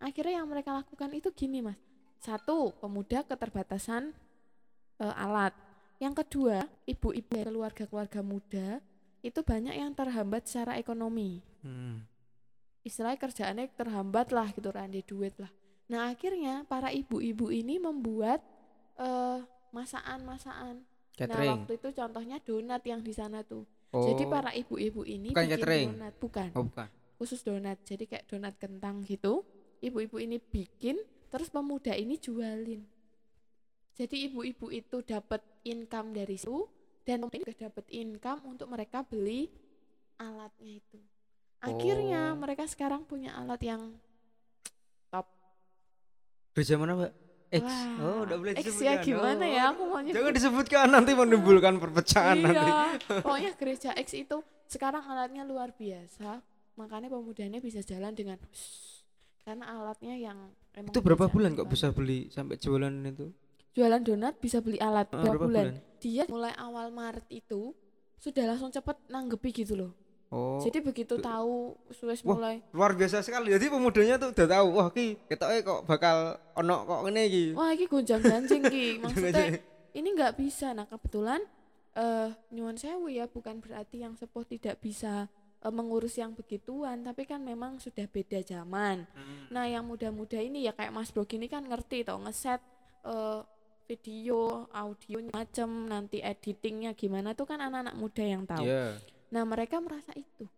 Akhirnya 0.02 0.42
yang 0.42 0.48
mereka 0.50 0.74
lakukan 0.74 1.10
itu 1.14 1.30
gini 1.32 1.62
mas. 1.62 1.78
Satu, 2.18 2.74
pemuda 2.82 3.22
keterbatasan 3.22 4.10
eh, 4.98 5.14
alat. 5.22 5.54
Yang 5.98 6.26
kedua, 6.26 6.66
ibu-ibu 6.86 7.46
keluarga-keluarga 7.46 8.22
muda 8.22 8.78
itu 9.22 9.42
banyak 9.42 9.74
yang 9.74 9.90
terhambat 9.94 10.46
secara 10.46 10.78
ekonomi 10.78 11.42
Hmm. 11.58 12.06
istilahnya 12.86 13.18
kerjaannya 13.18 13.66
terhambat 13.74 14.30
lah 14.30 14.46
gitu 14.54 14.70
randi 14.70 15.02
duit 15.02 15.34
lah 15.42 15.50
nah 15.90 16.06
akhirnya 16.06 16.62
para 16.70 16.94
ibu-ibu 16.94 17.50
ini 17.50 17.82
membuat 17.82 18.38
eh 18.94 19.42
masakan-masakan 19.74 20.86
nah 21.18 21.58
waktu 21.58 21.82
itu 21.82 21.88
contohnya 21.98 22.38
donat 22.46 22.82
yang 22.86 23.02
di 23.02 23.10
sana 23.10 23.42
tuh 23.42 23.66
oh. 23.92 24.04
jadi 24.06 24.22
para 24.28 24.50
ibu-ibu 24.54 25.02
ini 25.04 25.32
Bukan 25.32 25.44
bikin 25.46 25.54
catering? 25.58 25.88
donat 25.96 26.14
bukan. 26.20 26.48
Oh 26.56 26.64
bukan. 26.66 26.88
Khusus 27.18 27.40
donat. 27.42 27.78
Jadi 27.82 28.06
kayak 28.06 28.24
donat 28.30 28.54
kentang 28.56 29.02
gitu 29.02 29.42
ibu-ibu 29.82 30.18
ini 30.18 30.38
bikin 30.38 30.98
terus 31.28 31.48
pemuda 31.50 31.92
ini 31.94 32.16
jualin. 32.18 32.82
Jadi 33.98 34.30
ibu-ibu 34.30 34.70
itu 34.70 35.02
dapat 35.02 35.42
income 35.66 36.14
dari 36.14 36.38
situ 36.38 36.66
dan 37.02 37.26
ini 37.26 37.42
juga 37.42 37.66
dapat 37.68 37.86
income 37.90 38.40
untuk 38.46 38.70
mereka 38.70 39.02
beli 39.02 39.50
alatnya 40.18 40.78
itu. 40.78 40.98
Akhirnya 41.58 42.34
Oh. 42.34 42.38
mereka 42.38 42.70
sekarang 42.70 43.02
punya 43.02 43.34
alat 43.34 43.58
yang 43.66 43.82
gereja 46.58 46.74
mana 46.74 46.98
mbak 46.98 47.12
X. 47.50 47.62
Wah 47.62 47.86
oh 47.98 48.16
udah 48.22 48.36
boleh 48.36 48.52
X 48.52 48.60
disebutkan 48.62 48.84
ya 48.84 48.94
gimana 49.00 49.40
Oh, 49.40 49.48
ya? 49.50 49.62
Aku 49.70 49.82
mau 49.84 50.00
jangan 50.02 50.32
disebutkan 50.32 50.86
nanti 50.86 51.10
menimbulkan 51.12 51.74
perpecahan 51.76 52.36
nanti. 52.38 52.60
iya 52.60 52.84
pokoknya 53.18 53.50
gereja 53.54 53.90
X 53.94 54.08
itu 54.14 54.36
sekarang 54.66 55.00
alatnya 55.00 55.42
luar 55.42 55.72
biasa. 55.72 56.44
Makanya 56.74 57.08
pemudanya 57.08 57.58
bisa 57.58 57.80
jalan 57.80 58.12
dengan 58.12 58.38
karena 59.42 59.64
alatnya 59.66 60.14
yang 60.14 60.38
emang 60.72 60.92
Itu 60.92 61.00
berapa 61.00 61.26
bulan 61.26 61.54
kok 61.54 61.66
bisa 61.66 61.88
beli 61.88 62.28
sampai 62.28 62.56
jualan 62.56 62.92
itu? 63.02 63.32
jualan 63.68 64.02
donat 64.02 64.34
bisa 64.36 64.58
beli 64.58 64.76
alat 64.76 65.06
Ah, 65.08 65.16
berapa 65.16 65.38
berapa 65.38 65.46
bulan? 65.46 65.66
bulan? 65.70 65.96
dia 65.98 66.22
mulai 66.26 66.50
awal 66.54 66.90
Maret 66.90 67.26
itu 67.28 67.70
sudah 68.16 68.44
langsung 68.44 68.68
cepet 68.68 68.98
nanggepi 69.06 69.54
gitu 69.54 69.74
loh 69.74 69.92
Oh. 70.28 70.60
jadi 70.60 70.78
begitu 70.78 71.16
tahu 71.16 71.72
suwes 71.88 72.20
Wah. 72.20 72.36
mulai 72.36 72.60
luar 72.70 72.92
biasa 72.92 73.20
sekali. 73.20 73.48
Jadi 73.48 73.66
pemudanya 73.66 74.16
tuh 74.16 74.28
udah 74.28 74.46
tahu, 74.46 74.66
wah 74.72 74.88
ki 74.88 75.16
ketoknya 75.24 75.60
kok 75.62 75.80
bakal 75.84 76.16
ono 76.52 76.84
kok 76.84 77.00
ngene 77.02 77.22
iki. 77.24 77.44
wah 77.52 77.70
ini 77.70 77.84
gonjang 77.84 78.20
ganjing 78.20 78.60
ki 78.62 78.86
maksudnya 79.02 79.56
ini 79.90 80.08
nggak 80.12 80.36
bisa 80.36 80.70
nah 80.70 80.84
kebetulan 80.84 81.40
eh 81.94 82.28
nyuwun 82.50 82.76
sewu 82.76 83.08
ya 83.08 83.24
bukan 83.24 83.58
berarti 83.58 84.00
yang 84.00 84.14
sepuh 84.14 84.44
tidak 84.44 84.76
bisa 84.78 85.32
eh, 85.58 85.72
mengurus 85.72 86.14
yang 86.14 86.30
begituan 86.30 87.00
tapi 87.00 87.24
kan 87.24 87.40
memang 87.40 87.80
sudah 87.80 88.04
beda 88.04 88.38
zaman 88.40 89.08
Hmm. 89.08 89.48
nah 89.48 89.64
yang 89.64 89.82
muda-muda 89.82 90.36
ini 90.36 90.62
ya 90.62 90.72
kayak 90.72 90.92
Mas 90.92 91.08
Bro 91.08 91.24
gini 91.24 91.46
kan 91.46 91.64
ngerti 91.64 92.04
tau 92.04 92.20
ngeset 92.20 92.60
eh, 93.02 93.40
video 93.88 94.68
audio 94.68 95.24
macem 95.32 95.66
nanti 95.86 96.20
editingnya 96.20 96.92
gimana 96.92 97.32
tuh 97.32 97.48
kan 97.48 97.56
anak-anak 97.58 97.96
muda 97.96 98.20
yang 98.20 98.44
tahu 98.44 98.62
Iya. 98.62 98.92
Nah 99.28 99.44
mereka 99.44 99.80
merasa 99.80 100.12
itu 100.16 100.48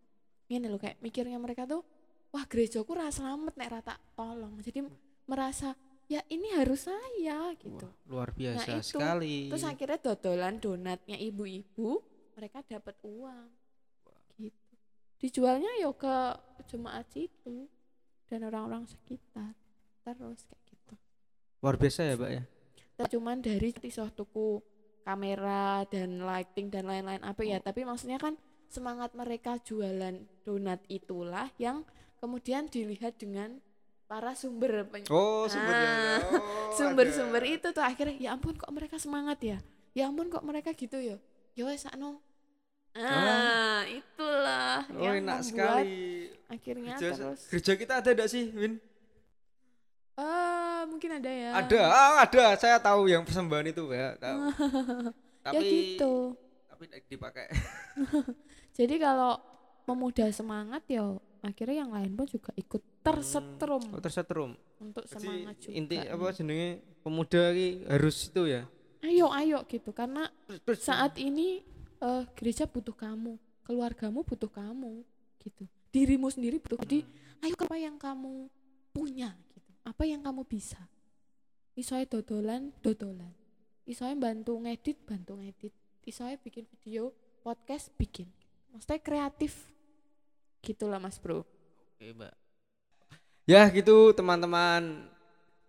ini 0.51 0.67
loh 0.67 0.79
kayak 0.79 0.99
mikirnya 0.99 1.39
mereka 1.39 1.63
tuh 1.67 1.83
wah 2.31 2.43
gerejaku 2.47 2.95
rasa 2.95 3.23
selamat 3.23 3.53
nek 3.55 3.69
rata 3.71 3.95
tolong 4.15 4.59
jadi 4.63 4.87
merasa 5.27 5.75
ya 6.11 6.19
ini 6.27 6.51
harus 6.59 6.91
saya 6.91 7.55
gitu 7.55 7.87
Wah, 7.87 8.11
luar 8.11 8.29
biasa 8.35 8.83
itu. 8.83 8.91
sekali. 8.91 9.47
Terus 9.47 9.63
akhirnya 9.63 9.99
dodolan 10.03 10.59
donatnya 10.59 11.15
ibu-ibu, 11.15 12.03
mereka 12.35 12.59
dapat 12.67 12.99
uang. 13.07 13.47
Gitu. 14.35 14.71
Dijualnya 15.23 15.71
yo 15.79 15.95
ke 15.95 16.35
jemaat 16.67 17.07
situ 17.15 17.71
dan 18.27 18.43
orang-orang 18.43 18.83
sekitar. 18.91 19.55
Terus 20.03 20.43
kayak 20.51 20.63
gitu. 20.67 20.93
luar 21.63 21.79
biasa 21.79 21.99
ya, 22.03 22.15
Pak 22.19 22.31
ya. 22.35 22.43
Cuman 23.07 23.39
dari 23.39 23.71
iso 23.87 24.03
tuku 24.11 24.59
kamera 25.07 25.87
dan 25.87 26.19
lighting 26.27 26.67
dan 26.67 26.91
lain-lain 26.91 27.23
apa 27.23 27.39
ya, 27.47 27.63
tapi 27.63 27.87
maksudnya 27.87 28.19
kan 28.19 28.35
semangat 28.71 29.11
mereka 29.11 29.59
jualan 29.59 30.15
donat 30.41 30.79
itulah 30.87 31.51
yang 31.55 31.83
kemudian 32.17 32.65
dilihat 32.65 33.15
dengan 33.15 33.59
para 34.05 34.31
sumber 34.31 34.83
peny- 34.85 35.07
Oh, 35.07 35.45
sumbernya. 35.45 35.87
Ah, 35.87 36.19
Oh, 36.33 36.71
sumber-sumber 36.73 37.43
itu 37.45 37.67
tuh 37.69 37.79
akhirnya 37.79 38.15
ya 38.17 38.29
ampun 38.31 38.55
kok 38.55 38.67
mereka 38.69 38.95
semangat 38.95 39.39
ya 39.41 39.57
ya 39.91 40.07
ampun 40.07 40.27
kok 40.27 40.41
mereka 40.41 40.71
gitu 40.71 40.95
ya 40.95 41.19
ya 41.51 41.63
wes 41.63 41.81
sakno 41.81 42.19
ah 42.93 43.83
itulah 43.83 44.83
Oh, 44.89 44.99
yang 45.01 45.19
enak 45.21 45.39
membuat 45.41 45.47
sekali. 45.83 45.95
akhirnya 46.47 46.93
Gereja, 46.93 47.07
terus 47.13 47.39
gereja 47.47 47.73
kita 47.77 47.93
ada 47.97 48.09
enggak 48.09 48.29
sih, 48.29 48.51
Win? 48.51 48.73
eh 50.13 50.81
mungkin 50.85 51.09
ada 51.13 51.31
ya 51.31 51.49
Ada, 51.57 51.81
ah, 51.81 52.15
ada. 52.21 52.45
Saya 52.55 52.77
tahu 52.77 53.07
yang 53.07 53.23
persembahan 53.23 53.63
itu 53.65 53.83
ya, 53.89 54.15
tahu. 54.17 54.39
tapi 55.45 55.55
ya 55.57 55.61
gitu 55.63 56.15
tapi 56.67 56.83
dipakai. 57.07 57.47
jadi 58.71 58.95
kalau 58.97 59.35
pemuda 59.83 60.31
semangat 60.31 60.83
ya 60.87 61.03
akhirnya 61.41 61.83
yang 61.83 61.91
lain 61.91 62.11
pun 62.13 62.25
juga 62.29 62.53
ikut 62.55 62.81
tersetrum. 63.01 63.83
Oh, 63.91 64.01
tersetrum. 64.01 64.51
untuk 64.81 65.05
Jadi 65.05 65.13
semangat 65.13 65.55
juga. 65.61 65.73
inti 65.77 65.97
apa 65.97 66.25
jenenge? 66.33 66.69
Pemuda 67.01 67.41
ini 67.53 67.67
harus 67.85 68.17
itu 68.29 68.43
ya. 68.49 68.63
ayo 69.01 69.33
ayo 69.33 69.65
gitu. 69.65 69.89
Karena 69.93 70.29
saat 70.77 71.17
ini 71.17 71.65
eh, 72.01 72.23
gereja 72.37 72.69
butuh 72.69 72.93
kamu. 72.93 73.37
Keluargamu 73.65 74.21
butuh 74.25 74.49
kamu 74.49 75.01
gitu. 75.41 75.65
Dirimu 75.91 76.29
sendiri 76.31 76.61
butuh 76.61 76.79
jadi 76.85 77.03
ayo 77.45 77.53
apa 77.57 77.77
yang 77.77 77.97
kamu 77.97 78.49
punya 78.93 79.33
gitu. 79.53 79.71
Apa 79.85 80.05
yang 80.05 80.21
kamu 80.21 80.45
bisa. 80.45 80.81
Isoe 81.73 82.05
dodolan 82.05 82.69
dodolan. 82.85 83.33
Isoe 83.85 84.13
bantu 84.13 84.61
ngedit 84.61 85.01
bantu 85.05 85.41
ngedit. 85.41 85.73
Isoe 86.05 86.37
bikin 86.41 86.69
video 86.69 87.13
podcast 87.41 87.89
bikin 87.97 88.29
maksudnya 88.71 88.99
kreatif 88.99 89.67
gitulah 90.63 90.97
mas 90.97 91.17
bro 91.19 91.43
Oke, 92.01 92.17
Mbak. 92.17 92.33
Ya 93.45 93.61
gitu 93.69 94.09
teman-teman. 94.17 95.05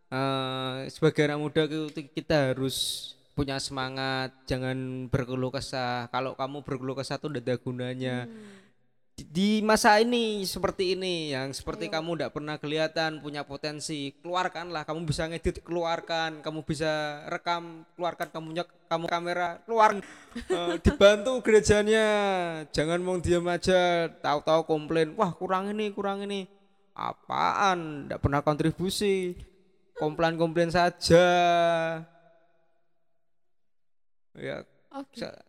Eh 0.08 0.88
sebagai 0.88 1.28
anak 1.28 1.40
muda 1.40 1.62
ki- 1.68 2.08
kita 2.16 2.52
harus 2.56 2.76
punya 3.36 3.60
semangat, 3.60 4.32
jangan 4.48 5.08
berkeluh 5.12 5.52
kesah. 5.52 6.08
Kalau 6.08 6.32
kamu 6.32 6.64
berkeluh 6.64 6.96
kesah 6.96 7.20
tuh 7.20 7.28
tidak 7.32 7.44
ada 7.44 7.54
gunanya. 7.60 8.16
Hmm. 8.28 8.61
Di, 9.28 9.62
masa 9.62 10.00
ini 10.02 10.42
seperti 10.42 10.98
ini 10.98 11.30
yang 11.30 11.54
seperti 11.54 11.86
Ayo. 11.86 12.00
kamu 12.00 12.10
tidak 12.16 12.32
pernah 12.34 12.56
kelihatan 12.58 13.22
punya 13.22 13.46
potensi, 13.46 14.10
keluarkanlah. 14.24 14.82
Kamu 14.82 15.06
bisa 15.06 15.28
ngedit, 15.30 15.62
keluarkan. 15.62 16.42
Kamu 16.42 16.66
bisa 16.66 17.22
rekam, 17.30 17.86
keluarkan. 17.94 18.28
Kamu 18.32 18.44
punya 18.50 18.64
kamu 18.90 19.06
kamera, 19.06 19.48
keluar. 19.68 19.90
Eh, 20.32 20.80
dibantu 20.80 21.44
gerejanya. 21.44 22.08
Jangan 22.72 23.04
mau 23.04 23.20
diam 23.20 23.44
aja, 23.52 24.08
tahu-tahu 24.08 24.64
komplain. 24.64 25.12
Wah 25.12 25.28
kurang 25.36 25.68
ini, 25.68 25.92
kurang 25.92 26.24
ini. 26.24 26.48
Apaan? 26.96 28.08
Tidak 28.08 28.16
pernah 28.16 28.40
kontribusi. 28.40 29.36
Komplain-komplain 30.00 30.72
saja. 30.72 31.26
Ya, 34.32 34.64
oke 34.94 35.16
sa- 35.16 35.40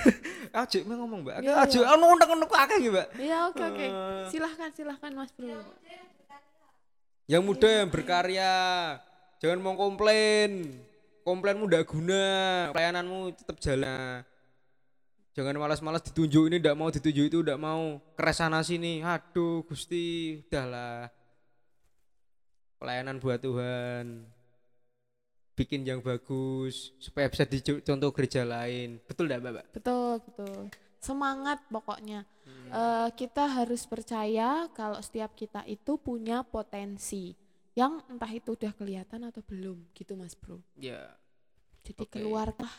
Aja 0.62 0.78
mau 0.82 0.96
ngomong 0.98 1.20
mbak. 1.20 1.36
Iya, 1.40 1.52
Aja 1.58 1.78
iya. 1.78 1.92
anu 1.92 2.04
unek-unek 2.10 2.48
akeh 2.48 2.76
iki, 2.78 2.88
mbak. 2.88 3.06
ya 3.18 3.38
oke 3.46 3.62
oke 3.62 3.86
Eh, 3.86 4.24
silahkan 4.28 4.70
silahkan 4.70 5.12
mas 5.12 5.30
bro 5.30 5.58
Yang 7.26 7.42
muda 7.42 7.68
yang 7.68 7.90
berkarya, 7.90 8.54
jangan 9.36 9.58
mau 9.58 9.74
komplain. 9.74 10.78
Komplainmu 11.20 11.66
ndak 11.66 11.84
guna, 11.84 12.24
pelayananmu 12.70 13.34
tetap 13.34 13.58
jalan. 13.58 14.22
Jangan 15.34 15.58
malas-malas 15.58 16.00
ditunjuk 16.00 16.46
ini 16.46 16.56
ndak 16.56 16.72
mau 16.72 16.86
ditunjuk 16.86 17.26
itu 17.26 17.42
ndak 17.42 17.58
mau 17.58 17.98
keres 18.14 18.38
sana 18.38 18.62
sini. 18.62 19.02
Aduh, 19.02 19.66
Gusti, 19.66 20.38
udahlah. 20.40 21.10
Pelayanan 22.78 23.18
buat 23.18 23.42
Tuhan. 23.42 24.22
Bikin 25.56 25.88
yang 25.88 26.04
bagus 26.04 26.92
supaya 27.00 27.32
bisa 27.32 27.48
dicontoh 27.48 28.12
gereja 28.12 28.44
lain. 28.44 29.00
Betul 29.08 29.26
ndak, 29.26 29.40
Mbak? 29.40 29.66
betul 29.72 30.20
betul 30.22 30.58
semangat 31.00 31.58
pokoknya 31.68 32.24
Hmm. 32.46 32.70
Eh, 32.70 33.08
kita 33.18 33.42
harus 33.42 33.82
percaya 33.90 34.70
kalau 34.70 35.02
setiap 35.02 35.34
kita 35.34 35.66
itu 35.66 35.98
punya 35.98 36.46
potensi 36.46 37.34
yang 37.74 37.98
entah 38.06 38.30
itu 38.30 38.54
udah 38.54 38.70
kelihatan 38.70 39.26
atau 39.26 39.42
belum 39.42 39.82
gitu 39.90 40.14
mas 40.14 40.38
bro 40.38 40.62
Ya. 40.78 41.10
jadi 41.82 42.06
Oke. 42.06 42.10
keluarlah 42.22 42.70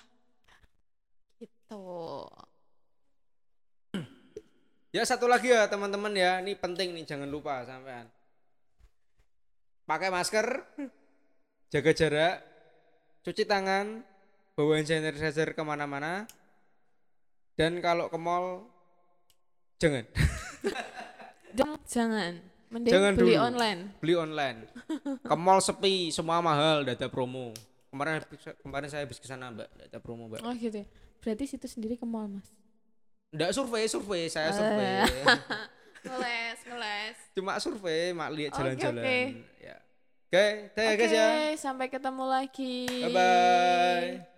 gitu 1.38 2.28
Ya 4.90 5.04
satu 5.04 5.28
lagi 5.28 5.52
ya 5.52 5.68
teman-teman 5.68 6.16
ya, 6.16 6.40
ini 6.40 6.56
penting 6.56 6.96
nih 6.96 7.04
jangan 7.06 7.28
lupa 7.28 7.62
sampean. 7.68 8.08
Pakai 9.84 10.10
masker, 10.10 10.48
jaga 11.70 11.92
jarak, 11.92 12.36
cuci 13.28 13.44
tangan, 13.44 14.08
bawa 14.56 14.72
hand 14.74 14.88
sanitizer 14.88 15.52
ke 15.52 15.62
mana-mana, 15.62 16.24
dan 17.54 17.76
kalau 17.78 18.08
ke 18.08 18.16
mall 18.16 18.64
jangan 19.78 20.06
jangan 21.86 22.34
mending 22.68 22.92
Jangan 22.92 23.12
beli 23.14 23.34
dulu. 23.34 23.44
online 23.44 23.80
beli 24.00 24.14
online. 24.16 24.60
Ke 25.22 25.36
mall 25.36 25.60
sepi, 25.60 26.10
semua 26.10 26.40
mahal, 26.40 26.82
ada 26.82 27.08
promo. 27.08 27.52
Kemarin 27.88 28.24
kemarin 28.58 28.88
saya 28.88 29.04
habis 29.04 29.18
ke 29.18 29.26
sana 29.26 29.48
mbak, 29.50 29.68
ada 29.82 29.98
promo 29.98 30.28
mbak. 30.28 30.42
oh 30.42 30.54
gitu 30.54 30.82
ya. 30.82 30.88
berarti 31.18 31.44
situ 31.46 31.66
sendiri 31.66 31.96
ke 31.96 32.04
mall 32.04 32.28
mas 32.30 32.48
Nggak 33.30 33.52
survei, 33.52 33.86
survei, 33.86 34.24
saya 34.28 34.50
Eh. 34.50 34.56
survei. 34.56 34.92
ngeles 36.08 36.60
ngeles 36.64 37.16
Cuma 37.34 37.54
survei, 37.58 38.12
mak 38.12 38.32
lihat 38.32 38.52
jalan-jalan. 38.54 39.04
oke. 39.04 39.20
Ya. 39.60 39.78
Oke, 40.28 40.76
dah 40.76 40.84
ya 40.84 40.92
oke 40.92 41.00
guys 41.00 41.16
ya. 41.16 41.28
sampai 41.56 41.88
ketemu 41.88 42.24
lagi 42.28 42.84
Bye 43.08 43.16
bye. 43.16 44.37